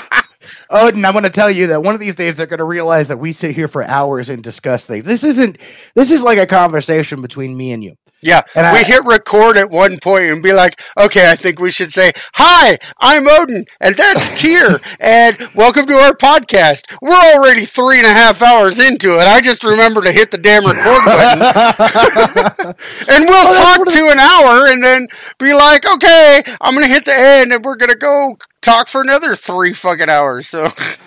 [0.71, 3.09] Odin, I'm going to tell you that one of these days they're going to realize
[3.09, 5.05] that we sit here for hours and discuss things.
[5.05, 5.59] This isn't.
[5.95, 7.97] This is like a conversation between me and you.
[8.25, 11.61] Yeah, And we I- hit record at one point and be like, okay, I think
[11.61, 16.85] we should say, hi, I'm Odin, and that's Tyr, and welcome to our podcast.
[17.03, 19.27] We're already three and a half hours into it.
[19.29, 21.43] I just remember to hit the damn record button,
[23.13, 25.07] and we'll oh, that's talk to an hour and then
[25.39, 28.89] be like, okay, I'm going to hit the end, and we're going to go talk
[28.89, 30.49] for another three fucking hours.
[30.49, 30.69] So,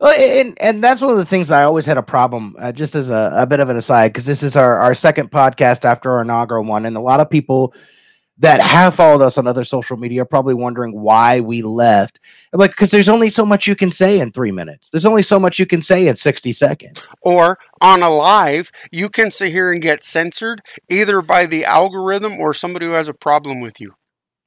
[0.00, 2.54] and and that's one of the things I always had a problem.
[2.58, 5.30] Uh, just as a, a bit of an aside, because this is our our second
[5.30, 7.74] podcast after our inaugural one, and a lot of people
[8.40, 12.20] that have followed us on other social media are probably wondering why we left.
[12.52, 14.90] I'm like, because there's only so much you can say in three minutes.
[14.90, 17.04] There's only so much you can say in sixty seconds.
[17.22, 22.38] or on a live, you can sit here and get censored either by the algorithm
[22.38, 23.94] or somebody who has a problem with you.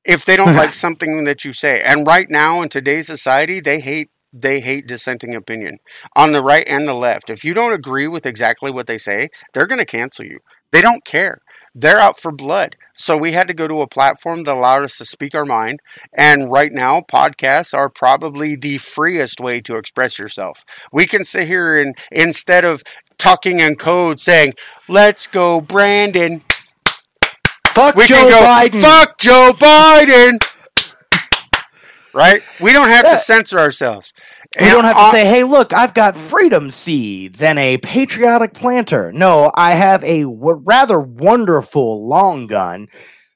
[0.05, 1.81] If they don't like something that you say.
[1.81, 5.77] And right now in today's society, they hate they hate dissenting opinion
[6.15, 7.29] on the right and the left.
[7.29, 10.39] If you don't agree with exactly what they say, they're going to cancel you.
[10.71, 11.39] They don't care.
[11.73, 12.75] They're out for blood.
[12.95, 15.79] So we had to go to a platform that allowed us to speak our mind.
[16.17, 20.63] And right now, podcasts are probably the freest way to express yourself.
[20.91, 22.83] We can sit here and instead of
[23.17, 24.53] talking in code saying,
[24.89, 26.41] let's go, Brandon,
[27.67, 28.81] Fuck we Joe can go, Biden.
[28.81, 30.37] fuck Joe Biden.
[32.13, 32.41] Right?
[32.61, 33.11] We don't have Yeah.
[33.13, 34.13] to censor ourselves.
[34.59, 38.53] We And don't have to say, "Hey, look, I've got freedom seeds and a patriotic
[38.53, 42.87] planter." No, I have a w- rather wonderful long gun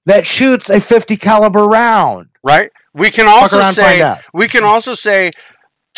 [0.06, 2.28] that shoots a 50 caliber round.
[2.44, 2.70] right?
[2.94, 4.00] We can also around, say
[4.34, 5.32] we can also say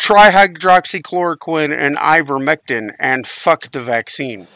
[0.00, 4.46] trihydroxychloroquine and ivermectin and fuck the vaccine.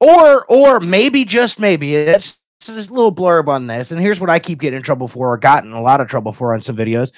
[0.00, 4.20] Or, or maybe just maybe it's so there's a little blurb on this, and here's
[4.20, 6.62] what I keep getting in trouble for, or gotten a lot of trouble for on
[6.62, 7.12] some videos,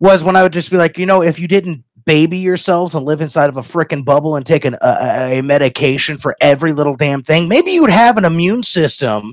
[0.00, 3.04] was when I would just be like, you know, if you didn't baby yourselves and
[3.04, 6.94] live inside of a freaking bubble and take an, a, a medication for every little
[6.94, 9.32] damn thing, maybe you would have an immune system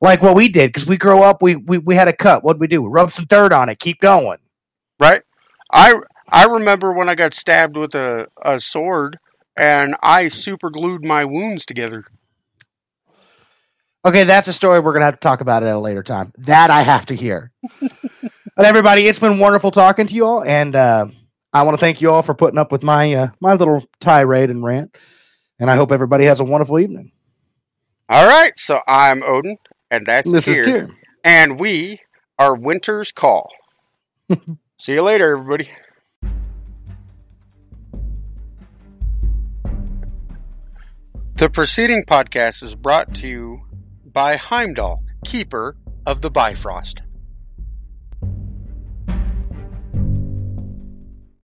[0.00, 2.44] like what we did because we grow up, we, we we had a cut.
[2.44, 2.82] What'd we do?
[2.82, 4.38] We rub some dirt on it, keep going.
[4.98, 5.22] right?
[5.72, 5.94] I
[6.28, 9.18] I remember when I got stabbed with a, a sword
[9.58, 12.04] and I super glued my wounds together.
[14.02, 16.32] Okay, that's a story we're gonna have to talk about it at a later time.
[16.38, 17.52] That I have to hear.
[17.80, 21.06] but everybody, it's been wonderful talking to you all, and uh,
[21.52, 24.48] I want to thank you all for putting up with my uh, my little tirade
[24.48, 24.96] and rant.
[25.58, 27.12] And I hope everybody has a wonderful evening.
[28.08, 29.58] All right, so I'm Odin,
[29.90, 30.88] and that's this Tyr, is Tyr.
[31.22, 32.00] and we
[32.38, 33.52] are Winter's Call.
[34.78, 35.68] See you later, everybody.
[41.34, 43.60] The preceding podcast is brought to you
[44.20, 47.00] by Heimdall, keeper of the Bifrost.